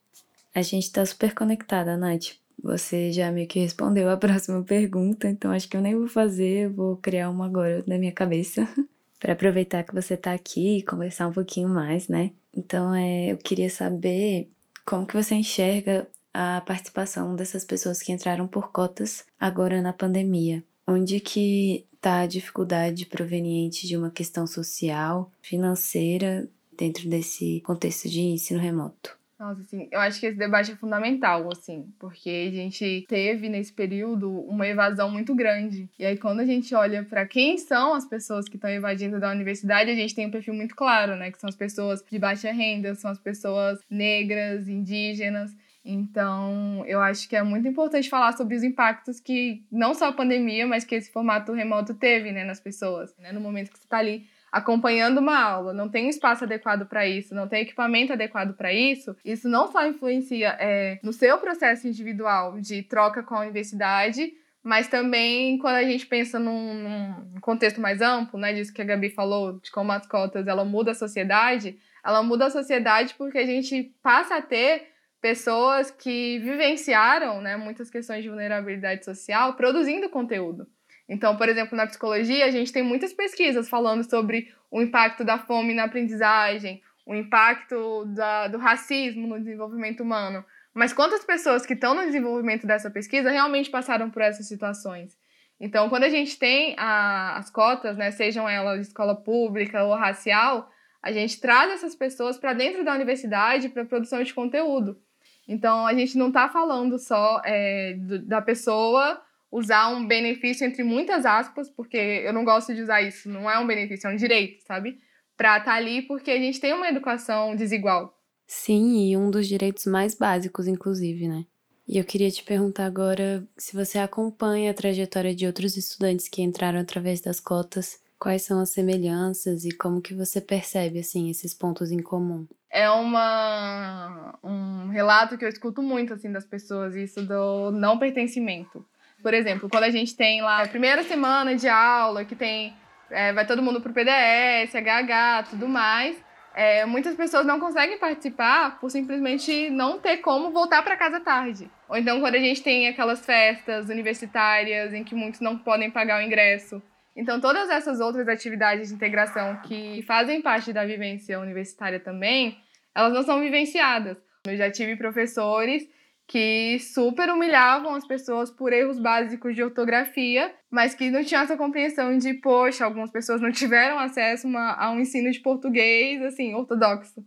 A 0.55 0.63
gente 0.63 0.85
está 0.85 1.05
super 1.05 1.35
conectada, 1.35 1.97
Nath. 1.97 2.37
Você 2.63 3.11
já 3.13 3.31
meio 3.33 3.49
que 3.49 3.59
respondeu 3.59 4.09
a 4.09 4.17
próxima 4.19 4.63
pergunta, 4.63 5.29
então 5.29 5.51
acho 5.51 5.69
que 5.69 5.77
eu 5.77 5.83
nem 5.83 5.97
vou 5.97 6.09
fazer, 6.09 6.69
vou 6.69 6.97
criar 6.97 7.31
uma 7.31 7.47
agora 7.47 7.83
na 7.87 7.99
minha 7.99 8.13
cabeça. 8.13 8.69
para 9.25 9.33
aproveitar 9.33 9.83
que 9.85 9.95
você 9.95 10.15
está 10.15 10.35
aqui 10.35 10.77
e 10.79 10.83
conversar 10.83 11.27
um 11.27 11.33
pouquinho 11.33 11.67
mais, 11.67 12.09
né? 12.09 12.33
Então, 12.55 12.95
é, 12.95 13.33
eu 13.33 13.39
queria 13.39 13.71
saber 13.71 14.51
como 14.85 15.07
que 15.07 15.15
você 15.15 15.35
enxerga 15.35 16.09
a 16.33 16.61
participação 16.63 17.35
dessas 17.37 17.65
pessoas 17.65 18.03
que 18.03 18.13
entraram 18.13 18.47
por 18.47 18.71
cotas 18.71 19.25
agora 19.39 19.81
na 19.81 19.93
pandemia? 19.93 20.65
Onde 20.87 21.21
que 21.21 21.87
está 21.95 22.21
a 22.21 22.27
dificuldade 22.27 23.07
proveniente 23.07 23.87
de 23.87 23.97
uma 23.97 24.11
questão 24.11 24.47
social, 24.47 25.31
financeira, 25.41 26.49
dentro 26.77 27.09
desse 27.09 27.63
contexto 27.63 28.09
de 28.09 28.21
ensino 28.21 28.61
remoto? 28.61 29.17
Nossa, 29.39 29.63
assim, 29.63 29.89
eu 29.91 29.99
acho 29.99 30.21
que 30.21 30.27
esse 30.27 30.39
debate 30.39 30.71
é 30.73 30.77
fundamental, 30.77 31.49
assim, 31.53 31.93
porque 31.99 32.49
a 32.49 32.55
gente 32.55 33.05
teve 33.09 33.49
nesse 33.49 33.73
período 33.73 34.31
uma 34.31 34.67
evasão 34.67 35.11
muito 35.11 35.35
grande. 35.35 35.91
E 35.99 36.07
aí, 36.07 36.17
quando 36.17 36.39
a 36.39 36.47
gente 36.47 36.73
olha 36.73 37.05
para 37.05 37.27
quem 37.27 37.59
são 37.59 37.95
as 37.95 38.07
pessoas 38.07 38.49
que 38.49 38.55
estão 38.57 38.71
evadindo 38.71 39.19
da 39.19 39.33
universidade, 39.33 39.91
a 39.91 39.95
gente 39.95 40.15
tem 40.15 40.27
um 40.27 40.31
perfil 40.31 40.55
muito 40.55 40.77
claro, 40.77 41.17
né? 41.17 41.33
Que 41.33 41.41
são 41.41 41.49
as 41.49 41.57
pessoas 41.57 42.01
de 42.09 42.17
baixa 42.17 42.53
renda, 42.53 42.95
são 42.95 43.11
as 43.11 43.19
pessoas 43.19 43.81
negras, 43.91 44.69
indígenas. 44.69 45.51
Então, 45.85 46.85
eu 46.87 47.01
acho 47.01 47.29
que 47.29 47.35
é 47.35 47.43
muito 47.43 47.67
importante 47.67 48.09
falar 48.09 48.37
sobre 48.37 48.55
os 48.55 48.63
impactos 48.63 49.19
que 49.21 49.65
não 49.71 49.95
só 49.95 50.09
a 50.09 50.13
pandemia, 50.13 50.67
mas 50.67 50.85
que 50.85 50.95
esse 50.95 51.11
formato 51.11 51.53
remoto 51.53 51.93
teve, 51.93 52.31
né, 52.31 52.45
nas 52.45 52.61
pessoas, 52.61 53.15
né? 53.19 53.33
No 53.33 53.41
momento 53.41 53.71
que 53.73 53.79
você 53.79 53.85
está 53.85 53.99
ali 53.99 54.27
acompanhando 54.55 55.19
uma 55.19 55.37
aula, 55.37 55.73
não 55.73 55.89
tem 55.89 56.09
espaço 56.09 56.45
adequado 56.45 56.87
para 56.87 57.05
isso, 57.05 57.35
não 57.35 57.49
tem 57.49 57.63
equipamento 57.63 58.13
adequado 58.13 58.55
para 58.55 58.73
isso, 58.73 59.17
isso 59.25 59.49
não 59.49 59.67
só 59.67 59.85
influencia 59.85 60.57
é, 60.61 61.01
no 61.03 61.13
seu 61.13 61.39
processo 61.39 61.89
individual 61.89 62.61
de 62.61 62.85
troca 62.85 63.21
com 63.21 63.35
a 63.35 63.41
universidade, 63.41 64.33
mas 64.63 64.87
também 64.87 65.59
quando 65.59 65.75
a 65.75 65.83
gente 65.83 66.07
pensa 66.07 66.39
num, 66.39 66.73
num, 66.73 67.41
contexto 67.41 67.81
mais 67.81 68.01
amplo, 68.01 68.39
né, 68.39 68.53
disso 68.53 68.73
que 68.73 68.81
a 68.81 68.85
Gabi 68.85 69.11
falou, 69.11 69.59
de 69.59 69.73
como 69.73 69.91
as 69.91 70.07
cotas 70.07 70.47
ela 70.47 70.65
muda 70.65 70.93
a 70.93 70.95
sociedade, 70.95 71.77
ela 72.05 72.23
muda 72.23 72.47
a 72.47 72.51
sociedade 72.51 73.13
porque 73.19 73.39
a 73.39 73.47
gente 73.47 73.93
passa 74.05 74.37
a 74.37 74.43
ter 74.43 74.87
pessoas 75.21 75.91
que 75.91 76.39
vivenciaram 76.39 77.41
né, 77.41 77.57
muitas 77.57 77.91
questões 77.91 78.23
de 78.23 78.29
vulnerabilidade 78.29 79.05
social 79.05 79.55
produzindo 79.55 80.09
conteúdo. 80.09 80.65
Então, 81.09 81.37
por 81.37 81.49
exemplo, 81.49 81.77
na 81.77 81.87
psicologia, 81.87 82.47
a 82.47 82.51
gente 82.51 82.73
tem 82.73 82.83
muitas 82.83 83.13
pesquisas 83.13 83.69
falando 83.69 84.09
sobre 84.09 84.53
o 84.71 84.81
impacto 84.81 85.23
da 85.23 85.39
fome 85.39 85.75
na 85.75 85.85
aprendizagem, 85.85 86.83
o 87.07 87.15
impacto 87.15 88.07
da, 88.07 88.49
do 88.49 88.59
racismo 88.59 89.27
no 89.27 89.39
desenvolvimento 89.39 90.03
humano. 90.03 90.45
Mas 90.73 90.93
quantas 90.93 91.25
pessoas 91.25 91.65
que 91.65 91.75
estão 91.75 91.95
no 91.95 92.03
desenvolvimento 92.03 92.67
dessa 92.67 92.91
pesquisa 92.91 93.31
realmente 93.31 93.71
passaram 93.71 94.11
por 94.11 94.23
essas 94.23 94.49
situações? 94.49 95.17
Então, 95.61 95.89
quando 95.89 96.05
a 96.05 96.09
gente 96.09 96.39
tem 96.39 96.75
a, 96.77 97.37
as 97.37 97.49
cotas, 97.51 97.97
né, 97.97 98.11
sejam 98.11 98.49
elas 98.49 98.81
de 98.81 98.87
escola 98.89 99.15
pública 99.15 99.85
ou 99.85 99.95
racial, 99.95 100.69
a 101.01 101.13
gente 101.13 101.41
traz 101.41 101.71
essas 101.73 101.95
pessoas 101.95 102.39
para 102.39 102.55
dentro 102.55 102.85
da 102.85 102.95
universidade 102.95 103.69
para 103.69 103.85
produção 103.85 104.23
de 104.23 104.35
conteúdo. 104.35 104.99
Então, 105.47 105.87
a 105.87 105.95
gente 105.95 106.17
não 106.17 106.29
está 106.29 106.49
falando 106.49 106.99
só 106.99 107.41
é, 107.45 107.95
do, 107.99 108.19
da 108.21 108.41
pessoa 108.41 109.23
usar 109.55 109.89
um 109.95 110.05
benefício 110.05 110.67
entre 110.67 110.83
muitas 110.83 111.25
aspas, 111.25 111.71
porque 111.71 111.97
eu 111.97 112.33
não 112.33 112.45
gosto 112.45 112.75
de 112.75 112.83
usar 112.83 113.03
isso, 113.03 113.29
não 113.29 113.49
é 113.49 113.57
um 113.57 113.67
benefício, 113.67 114.09
é 114.09 114.13
um 114.13 114.17
direito, 114.17 114.65
sabe? 114.67 114.99
Pra 115.37 115.59
estar 115.59 115.71
tá 115.71 115.77
ali 115.77 116.03
porque 116.03 116.33
a 116.33 116.39
gente 116.39 116.61
tem 116.61 116.73
uma 116.73 116.89
educação 116.89 117.55
desigual. 117.55 118.19
Sim, 118.49 119.09
e 119.09 119.17
um 119.17 119.31
dos 119.31 119.47
direitos 119.47 119.87
mais 119.87 120.15
básicos, 120.15 120.67
inclusive, 120.67 121.29
né? 121.29 121.47
E 121.87 121.99
eu 121.99 122.05
queria 122.05 122.31
te 122.31 122.43
perguntar 122.43 122.87
agora 122.87 123.47
se 123.57 123.77
você 123.77 123.99
acompanha 123.99 124.73
a 124.73 124.75
trajetória 124.75 125.35
de 125.35 125.47
outros 125.47 125.77
estudantes 125.77 126.29
que 126.29 126.43
entraram 126.43 126.81
através 126.81 127.21
das 127.21 127.39
cotas, 127.39 128.01
quais 128.19 128.43
são 128.43 128.59
as 128.59 128.71
semelhanças 128.71 129.65
e 129.65 129.71
como 129.71 130.01
que 130.03 130.15
você 130.15 130.41
percebe 130.41 130.99
assim 130.99 131.31
esses 131.31 131.55
pontos 131.55 131.93
em 131.93 132.03
comum? 132.03 132.47
É 132.71 132.91
uma 132.91 134.37
um 134.43 134.89
relato 134.89 135.39
que 135.39 135.45
eu 135.45 135.49
escuto 135.49 135.81
muito 135.81 136.13
assim 136.13 136.33
das 136.33 136.45
pessoas, 136.45 136.97
isso 136.97 137.25
do 137.25 137.71
não 137.71 137.99
pertencimento. 137.99 138.85
Por 139.25 139.33
exemplo, 139.33 139.71
quando 139.71 139.85
a 139.85 139.91
gente 139.91 140.15
tem 140.15 140.43
lá 140.43 140.65
a 140.65 140.69
primeira 140.69 141.03
semana 141.03 141.57
de 141.57 141.67
aula, 141.67 142.27
que 142.27 142.37
tem. 142.37 142.75
É, 143.11 143.33
vai 143.33 143.47
todo 143.47 143.63
mundo 143.63 143.81
pro 143.81 143.91
PDS, 143.91 144.75
HH, 144.75 145.49
tudo 145.49 145.67
mais. 145.67 146.15
É, 146.55 146.85
muitas 146.85 147.17
pessoas 147.17 147.47
não 147.47 147.59
conseguem 147.59 147.99
participar 147.99 148.79
por 148.79 148.91
simplesmente 148.91 149.71
não 149.71 149.99
ter 149.99 150.19
como 150.19 150.51
voltar 150.51 150.83
para 150.83 150.95
casa 150.95 151.21
tarde. 151.21 151.71
Ou 151.89 151.97
então, 151.97 152.21
quando 152.21 152.35
a 152.35 152.39
gente 152.39 152.63
tem 152.63 152.87
aquelas 152.87 153.25
festas 153.25 153.89
universitárias 153.89 154.93
em 154.93 155.03
que 155.03 155.15
muitos 155.15 155.41
não 155.41 155.57
podem 155.57 155.91
pagar 155.91 156.21
o 156.21 156.23
ingresso. 156.23 156.83
Então, 157.17 157.41
todas 157.41 157.71
essas 157.71 158.01
outras 158.01 158.29
atividades 158.29 158.91
de 158.91 158.95
integração 158.95 159.57
que 159.63 160.03
fazem 160.03 160.43
parte 160.43 160.71
da 160.71 160.85
vivência 160.85 161.41
universitária 161.41 161.99
também, 161.99 162.59
elas 162.95 163.15
não 163.15 163.23
são 163.23 163.41
vivenciadas. 163.41 164.19
Eu 164.47 164.57
já 164.57 164.71
tive 164.71 164.97
professores 164.97 165.89
que 166.27 166.79
super 166.81 167.29
humilhavam 167.31 167.95
as 167.95 168.07
pessoas 168.07 168.51
por 168.51 168.73
erros 168.73 168.99
básicos 168.99 169.55
de 169.55 169.63
ortografia, 169.63 170.55
mas 170.71 170.95
que 170.95 171.11
não 171.11 171.23
tinham 171.25 171.43
essa 171.43 171.57
compreensão 171.57 172.17
de, 172.17 172.35
poxa, 172.35 172.85
algumas 172.85 173.11
pessoas 173.11 173.41
não 173.41 173.53
tiveram 173.53 173.99
acesso 173.99 174.47
uma, 174.47 174.73
a 174.73 174.91
um 174.91 175.01
ensino 175.01 175.31
de 175.31 175.41
português, 175.41 176.23
assim, 176.23 176.55
ortodoxo. 176.55 177.25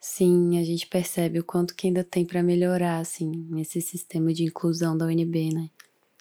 Sim, 0.00 0.58
a 0.58 0.64
gente 0.64 0.86
percebe 0.86 1.40
o 1.40 1.44
quanto 1.44 1.74
que 1.74 1.86
ainda 1.86 2.04
tem 2.04 2.24
para 2.24 2.42
melhorar, 2.42 2.98
assim, 2.98 3.46
nesse 3.50 3.80
sistema 3.80 4.32
de 4.32 4.44
inclusão 4.44 4.96
da 4.96 5.06
UNB, 5.06 5.52
né? 5.54 5.70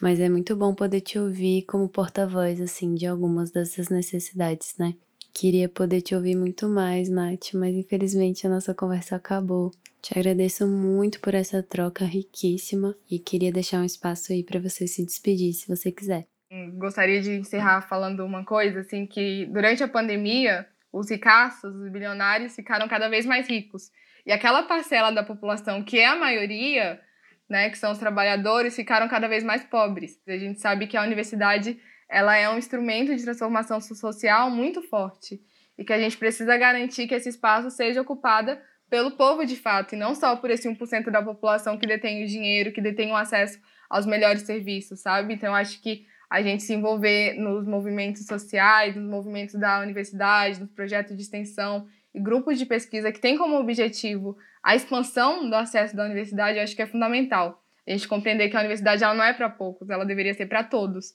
Mas 0.02 0.20
é 0.20 0.30
muito 0.30 0.56
bom 0.56 0.74
poder 0.74 1.02
te 1.02 1.18
ouvir 1.18 1.64
como 1.64 1.88
porta-voz, 1.88 2.60
assim, 2.60 2.96
de 2.96 3.06
algumas 3.06 3.52
dessas 3.52 3.90
necessidades, 3.90 4.76
né? 4.78 4.96
Queria 5.34 5.68
poder 5.68 6.02
te 6.02 6.16
ouvir 6.16 6.36
muito 6.36 6.68
mais, 6.68 7.10
Nath, 7.10 7.54
mas 7.54 7.76
infelizmente 7.76 8.48
a 8.48 8.50
nossa 8.50 8.74
conversa 8.74 9.18
acabou. 9.18 9.72
Te 10.06 10.20
agradeço 10.20 10.68
muito 10.68 11.20
por 11.20 11.34
essa 11.34 11.64
troca 11.64 12.06
riquíssima 12.06 12.96
e 13.10 13.18
queria 13.18 13.52
deixar 13.52 13.80
um 13.80 13.84
espaço 13.84 14.32
aí 14.32 14.44
para 14.44 14.60
você 14.60 14.86
se 14.86 15.04
despedir, 15.04 15.52
se 15.54 15.68
você 15.68 15.92
quiser. 15.92 16.28
Gostaria 16.76 17.20
de 17.20 17.32
encerrar 17.32 17.82
falando 17.82 18.24
uma 18.24 18.46
coisa, 18.46 18.82
assim, 18.82 19.08
que 19.08 19.48
durante 19.48 19.84
a 19.84 19.88
pandemia, 19.88 20.68
os 20.94 21.10
ricaços, 21.10 21.76
os 21.76 21.92
bilionários 21.92 22.56
ficaram 22.56 22.88
cada 22.88 23.10
vez 23.10 23.26
mais 23.26 23.50
ricos. 23.50 23.90
E 24.28 24.32
aquela 24.32 24.62
parcela 24.62 25.10
da 25.10 25.24
população 25.24 25.82
que 25.82 25.98
é 25.98 26.06
a 26.06 26.16
maioria, 26.16 27.02
né, 27.50 27.72
que 27.72 27.78
são 27.80 27.92
os 27.92 27.98
trabalhadores, 27.98 28.76
ficaram 28.76 29.08
cada 29.08 29.28
vez 29.28 29.44
mais 29.44 29.64
pobres. 29.64 30.22
A 30.28 30.38
gente 30.38 30.62
sabe 30.62 30.86
que 30.86 30.96
a 30.96 31.02
universidade 31.02 31.80
ela 32.08 32.38
é 32.38 32.48
um 32.48 32.60
instrumento 32.60 33.16
de 33.16 33.24
transformação 33.24 33.82
social 33.82 34.52
muito 34.52 34.84
forte 34.84 35.42
e 35.76 35.84
que 35.84 35.92
a 35.92 35.98
gente 35.98 36.16
precisa 36.16 36.56
garantir 36.58 37.08
que 37.08 37.16
esse 37.16 37.30
espaço 37.30 37.72
seja 37.72 38.04
ocupado 38.04 38.56
pelo 38.90 39.12
povo 39.12 39.46
de 39.46 39.56
fato 39.56 39.96
e 39.96 39.98
não 39.98 40.14
só 40.14 40.36
por 40.36 40.50
esse 40.50 40.70
1% 40.70 41.10
da 41.10 41.22
população 41.22 41.78
que 41.78 41.88
detém 41.88 42.24
o 42.24 42.28
dinheiro, 42.28 42.72
que 42.72 42.82
detém 42.82 43.12
o 43.12 43.16
acesso 43.16 43.60
aos 43.90 44.06
melhores 44.06 44.44
serviços, 44.44 45.00
sabe? 45.00 45.34
Então 45.34 45.54
acho 45.54 45.82
que 45.82 46.06
a 46.30 46.42
gente 46.42 46.64
se 46.64 46.74
envolver 46.74 47.34
nos 47.34 47.66
movimentos 47.68 48.26
sociais, 48.26 48.96
nos 48.96 49.10
movimentos 49.10 49.56
da 49.56 49.80
universidade, 49.80 50.60
nos 50.60 50.72
projetos 50.72 51.16
de 51.16 51.22
extensão 51.22 51.88
e 52.14 52.20
grupos 52.20 52.58
de 52.58 52.66
pesquisa 52.66 53.12
que 53.12 53.20
têm 53.20 53.38
como 53.38 53.60
objetivo 53.60 54.38
a 54.64 54.76
expansão 54.76 55.48
do 55.48 55.56
acesso 55.56 55.96
da 55.96 56.06
universidade, 56.06 56.58
acho 56.58 56.76
que 56.76 56.82
é 56.82 56.88
fundamental. 56.88 57.62
A 57.88 57.92
gente 57.92 58.08
compreender 58.08 58.50
que 58.50 58.58
a 58.58 58.60
universidade 58.60 59.04
ela 59.04 59.14
não 59.14 59.24
é 59.24 59.32
para 59.32 59.50
poucos, 59.50 59.90
ela 59.90 60.04
deveria 60.04 60.34
ser 60.34 60.48
para 60.48 60.64
todos. 60.64 61.14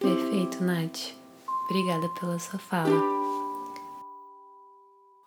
Perfeito, 0.00 0.62
Nath. 0.64 1.14
Obrigada 1.70 2.08
pela 2.18 2.38
sua 2.40 2.58
fala. 2.58 3.21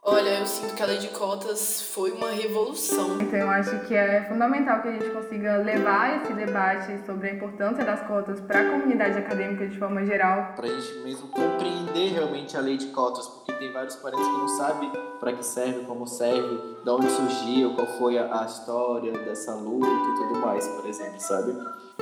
Olha, 0.07 0.37
eu 0.37 0.45
sinto 0.45 0.75
que 0.75 0.83
a 0.83 0.85
lei 0.85 0.99
de 0.99 1.07
cotas 1.07 1.81
foi 1.81 2.11
uma 2.11 2.29
revolução. 2.29 3.19
Então, 3.19 3.39
eu 3.39 3.49
acho 3.49 3.79
que 3.87 3.95
é 3.95 4.23
fundamental 4.29 4.79
que 4.83 4.89
a 4.89 4.91
gente 4.91 5.09
consiga 5.09 5.57
levar 5.57 6.21
esse 6.21 6.31
debate 6.31 7.03
sobre 7.07 7.29
a 7.29 7.33
importância 7.33 7.83
das 7.83 8.05
cotas 8.07 8.39
para 8.39 8.59
a 8.59 8.69
comunidade 8.69 9.17
acadêmica 9.17 9.65
de 9.65 9.79
forma 9.79 10.05
geral. 10.05 10.53
Para 10.55 10.67
a 10.67 10.79
gente 10.79 10.99
mesmo 10.99 11.27
compreender 11.29 12.09
realmente 12.11 12.55
a 12.55 12.59
lei 12.59 12.77
de 12.77 12.85
cotas, 12.89 13.27
porque 13.27 13.53
tem 13.53 13.73
vários 13.73 13.95
parentes 13.95 14.27
que 14.27 14.37
não 14.37 14.47
sabem 14.47 14.91
para 15.19 15.33
que 15.33 15.43
serve, 15.43 15.83
como 15.85 16.05
serve, 16.05 16.55
de 16.83 16.89
onde 16.91 17.09
surgiu, 17.09 17.73
qual 17.73 17.87
foi 17.97 18.19
a, 18.19 18.43
a 18.43 18.45
história 18.45 19.11
dessa 19.11 19.55
luta 19.55 19.87
e 19.87 20.15
tudo 20.17 20.39
mais, 20.39 20.67
por 20.67 20.85
exemplo, 20.85 21.19
sabe? 21.19 21.51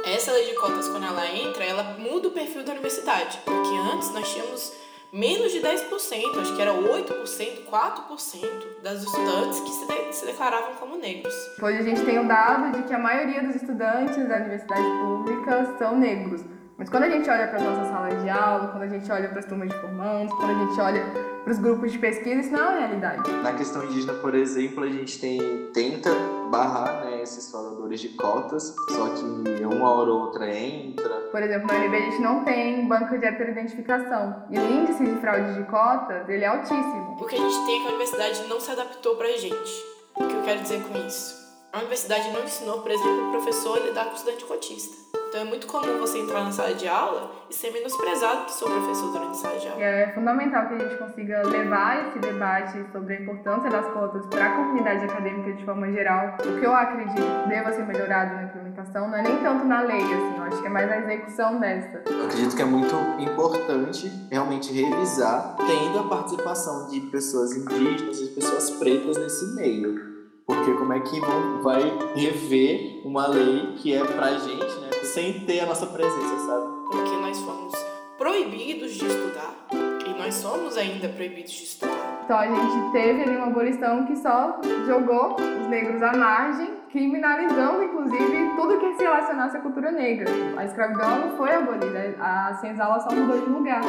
Essa 0.04 0.34
lei 0.34 0.48
de 0.48 0.56
cotas, 0.56 0.89
quando 0.89 1.06
ela 1.06 1.26
entra, 1.26 1.63
ela 1.63 1.84
muda 1.98 2.28
o 2.28 2.32
perfil 2.32 2.66
da 2.66 2.74
universidade. 2.74 3.39
Porque 3.46 3.76
antes 3.94 4.12
nós 4.12 4.28
tínhamos 4.30 4.83
menos 5.13 5.52
de 5.52 5.60
10%, 5.60 6.41
acho 6.41 6.56
que 6.56 6.62
era 6.62 6.73
8%, 6.73 7.65
4% 7.69 8.82
das 8.82 9.04
estudantes 9.04 9.60
que 9.60 9.69
se, 9.69 9.86
de 9.86 10.15
se 10.15 10.26
declaravam 10.26 10.73
como 10.80 10.97
negros. 10.97 11.36
Hoje 11.62 11.78
a 11.78 11.84
gente 11.84 12.04
tem 12.04 12.17
o 12.17 12.28
dado 12.28 12.76
de 12.76 12.84
que 12.88 12.93
a 12.93 12.97
maioria 12.97 13.43
dos 13.43 13.56
estudantes 13.56 14.28
da 14.28 14.38
universidade 14.38 14.82
pública 14.82 15.76
são 15.78 15.95
negros. 15.95 16.43
Mas 16.76 16.89
quando 16.89 17.04
a 17.04 17.10
gente 17.10 17.30
olha 17.30 17.47
para 17.47 17.58
as 17.58 17.63
nossas 17.63 17.88
salas 17.89 18.23
de 18.23 18.30
aula, 18.30 18.69
quando 18.69 18.84
a 18.84 18.88
gente 18.88 19.12
olha 19.12 19.30
para 19.30 19.39
as 19.39 19.45
turmas 19.45 19.69
de 19.69 19.76
formandos, 19.80 20.34
quando 20.34 20.49
a 20.49 20.65
gente 20.65 20.82
olha 20.82 21.04
para 21.43 21.54
os 21.54 21.60
grupos 21.60 21.91
de 21.91 21.99
pesquisa, 21.99 22.41
isso 22.41 22.52
não 22.52 22.60
é 22.60 22.69
uma 22.69 22.80
realidade. 22.80 23.32
Na 23.43 23.54
questão 23.54 23.84
indígena, 23.84 24.13
por 24.15 24.34
exemplo, 24.34 24.84
a 24.84 24.89
gente 24.89 25.19
tem 25.19 25.69
tenta 25.71 26.10
barrar 26.49 27.06
né, 27.06 27.12
esses 27.23 27.49
faladores 27.49 28.01
de 28.01 28.09
cotas, 28.09 28.75
só 28.89 29.09
que 29.09 29.63
uma 29.65 29.89
hora 29.89 30.12
ou 30.12 30.21
outra 30.21 30.53
entra. 30.53 31.09
Por 31.31 31.41
exemplo, 31.41 31.67
na 31.67 31.73
UNB 31.73 31.95
a 31.95 31.99
gente 32.01 32.21
não 32.21 32.43
tem 32.43 32.88
banco 32.88 33.17
de 33.17 33.25
heteroidentificação. 33.25 34.43
E 34.49 34.59
o 34.59 34.71
índice 34.71 35.03
de 35.03 35.15
fraude 35.19 35.55
de 35.55 35.63
cotas, 35.63 36.29
ele 36.29 36.43
é 36.43 36.47
altíssimo. 36.47 37.17
O 37.19 37.25
que 37.25 37.36
a 37.36 37.39
gente 37.39 37.65
tem 37.65 37.75
é 37.75 37.79
que 37.79 37.86
a 37.86 37.89
universidade 37.89 38.47
não 38.47 38.59
se 38.59 38.71
adaptou 38.71 39.15
para 39.15 39.27
a 39.27 39.38
gente. 39.38 39.83
O 40.15 40.27
que 40.27 40.33
eu 40.33 40.43
quero 40.43 40.62
dizer 40.62 40.83
com 40.83 40.97
isso? 41.07 41.42
A 41.73 41.79
universidade 41.79 42.29
não 42.31 42.43
ensinou, 42.43 42.83
por 42.83 42.91
exemplo, 42.91 43.29
o 43.29 43.31
professor 43.31 43.79
a 43.79 43.81
lidar 43.81 44.05
com 44.05 44.12
o 44.12 44.13
estudante 44.13 44.45
cotista. 44.45 44.95
Então 45.27 45.41
é 45.41 45.43
muito 45.43 45.65
comum 45.65 45.97
você 45.97 46.19
entrar 46.19 46.43
na 46.43 46.51
sala 46.51 46.75
de 46.75 46.88
aula 46.88 47.31
e 47.49 47.53
ser 47.55 47.71
menosprezado 47.71 48.41
por 48.41 48.51
seu 48.51 48.67
professor 48.67 49.12
durante 49.12 49.31
a 49.31 49.33
sala 49.33 49.57
de 49.57 49.67
aula. 49.67 49.81
É 49.81 50.12
fundamental 50.13 50.67
que 50.67 50.75
a 50.75 50.77
gente 50.77 50.97
consiga 50.99 51.41
levar 51.47 52.09
esse 52.09 52.19
debate 52.19 52.86
sobre 52.91 53.15
a 53.15 53.21
importância 53.21 53.71
das 53.71 53.88
cotas 53.91 54.23
para 54.27 54.45
a 54.45 54.55
comunidade 54.55 55.05
acadêmica 55.05 55.51
de 55.51 55.65
forma 55.65 55.91
geral. 55.91 56.38
O 56.45 56.59
que 56.59 56.63
eu 56.63 56.75
acredito 56.75 57.47
deva 57.49 57.73
ser 57.73 57.88
melhorado 57.88 58.36
na 58.36 58.43
implementação 58.43 59.07
não 59.07 59.17
é 59.17 59.23
nem 59.23 59.38
tanto 59.38 59.65
na 59.65 59.81
lei, 59.81 60.03
assim, 60.03 60.38
eu 60.38 60.43
acho 60.43 60.62
que 60.62 60.67
é 60.67 60.69
mais 60.69 60.88
na 60.88 60.97
execução 60.99 61.59
dessa. 61.59 62.03
Eu 62.05 62.25
acredito 62.25 62.55
que 62.55 62.62
é 62.62 62.65
muito 62.65 62.95
importante 63.19 64.12
realmente 64.29 64.71
revisar, 64.71 65.55
tendo 65.57 65.97
a 65.97 66.03
participação 66.03 66.88
de 66.89 66.99
pessoas 66.99 67.51
indígenas 67.53 68.21
e 68.21 68.27
pessoas 68.27 68.69
pretas 68.69 69.17
nesse 69.17 69.55
meio. 69.55 70.12
Porque 70.45 70.73
como 70.73 70.93
é 70.93 70.99
que 70.99 71.19
vão, 71.19 71.62
vai 71.62 71.82
rever 72.15 73.01
uma 73.06 73.27
lei 73.27 73.75
que 73.77 73.93
é 73.93 74.03
pra 74.03 74.32
gente, 74.34 74.79
né? 74.79 74.89
Sem 75.03 75.45
ter 75.45 75.62
a 75.62 75.65
nossa 75.65 75.86
presença, 75.86 76.38
sabe? 76.45 76.67
Porque 76.91 77.15
nós 77.21 77.39
fomos 77.39 77.73
proibidos 78.17 78.93
de 78.93 79.06
estudar. 79.06 79.67
E 79.71 80.19
nós 80.19 80.36
somos 80.36 80.77
ainda 80.77 81.08
proibidos 81.10 81.51
de 81.51 81.63
estudar. 81.63 82.21
Então 82.25 82.38
a 82.38 82.47
gente 82.47 82.91
teve 82.91 83.23
ali 83.23 83.36
uma 83.36 83.47
abolição 83.47 84.06
que 84.06 84.15
só 84.15 84.60
jogou 84.86 85.36
os 85.36 85.67
negros 85.67 86.01
à 86.01 86.13
margem, 86.13 86.69
criminalizando 86.89 87.84
inclusive 87.84 88.56
tudo 88.56 88.79
que 88.79 88.95
se 88.95 89.03
relacionasse 89.03 89.58
à 89.58 89.62
cultura 89.62 89.91
negra. 89.91 90.29
A 90.58 90.65
escravidão 90.65 91.19
não 91.19 91.38
foi 91.38 91.53
abolida, 91.53 92.15
a 92.19 92.53
senzala 92.56 92.99
só 92.99 93.13
mudou 93.13 93.39
de 93.39 93.49
lugar. 93.49 93.82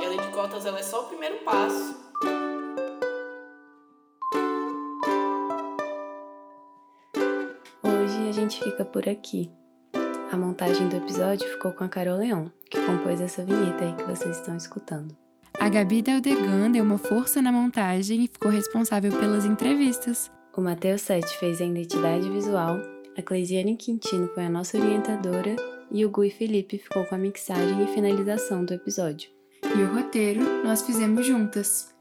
E 0.00 0.04
a 0.04 0.08
lei 0.08 0.18
de 0.18 0.28
cotas 0.28 0.64
ela 0.64 0.78
é 0.78 0.82
só 0.82 1.02
o 1.02 1.04
primeiro 1.04 1.36
passo. 1.44 1.99
Fica 8.62 8.84
por 8.84 9.08
aqui. 9.08 9.50
A 10.30 10.36
montagem 10.36 10.88
do 10.88 10.96
episódio 10.96 11.48
ficou 11.48 11.72
com 11.72 11.84
a 11.84 11.88
Carol 11.88 12.18
Leon, 12.18 12.48
que 12.70 12.80
compôs 12.84 13.20
essa 13.20 13.44
vinheta 13.44 13.84
aí 13.84 13.94
que 13.94 14.04
vocês 14.04 14.36
estão 14.36 14.56
escutando. 14.56 15.16
A 15.58 15.68
Gabi 15.68 16.02
Deldegan 16.02 16.70
deu 16.70 16.84
uma 16.84 16.98
força 16.98 17.42
na 17.42 17.50
montagem 17.50 18.24
e 18.24 18.28
ficou 18.28 18.50
responsável 18.50 19.12
pelas 19.12 19.44
entrevistas. 19.44 20.30
O 20.56 20.60
Matheus 20.60 21.02
Sete 21.02 21.36
fez 21.38 21.60
a 21.60 21.64
identidade 21.64 22.30
visual, 22.30 22.78
a 23.16 23.22
Cleisiane 23.22 23.76
Quintino 23.76 24.28
foi 24.28 24.44
a 24.44 24.50
nossa 24.50 24.78
orientadora 24.78 25.56
e 25.90 26.04
o 26.06 26.10
Gui 26.10 26.30
Felipe 26.30 26.78
ficou 26.78 27.04
com 27.04 27.14
a 27.14 27.18
mixagem 27.18 27.82
e 27.82 27.88
finalização 27.88 28.64
do 28.64 28.74
episódio. 28.74 29.30
E 29.62 29.82
o 29.82 29.94
roteiro 29.94 30.64
nós 30.64 30.82
fizemos 30.82 31.26
juntas. 31.26 31.94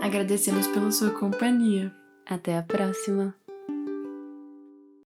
Agradecemos 0.00 0.66
pela 0.66 0.90
sua 0.90 1.10
companhia. 1.10 1.92
Até 2.26 2.58
a 2.58 2.62
próxima! 2.62 3.41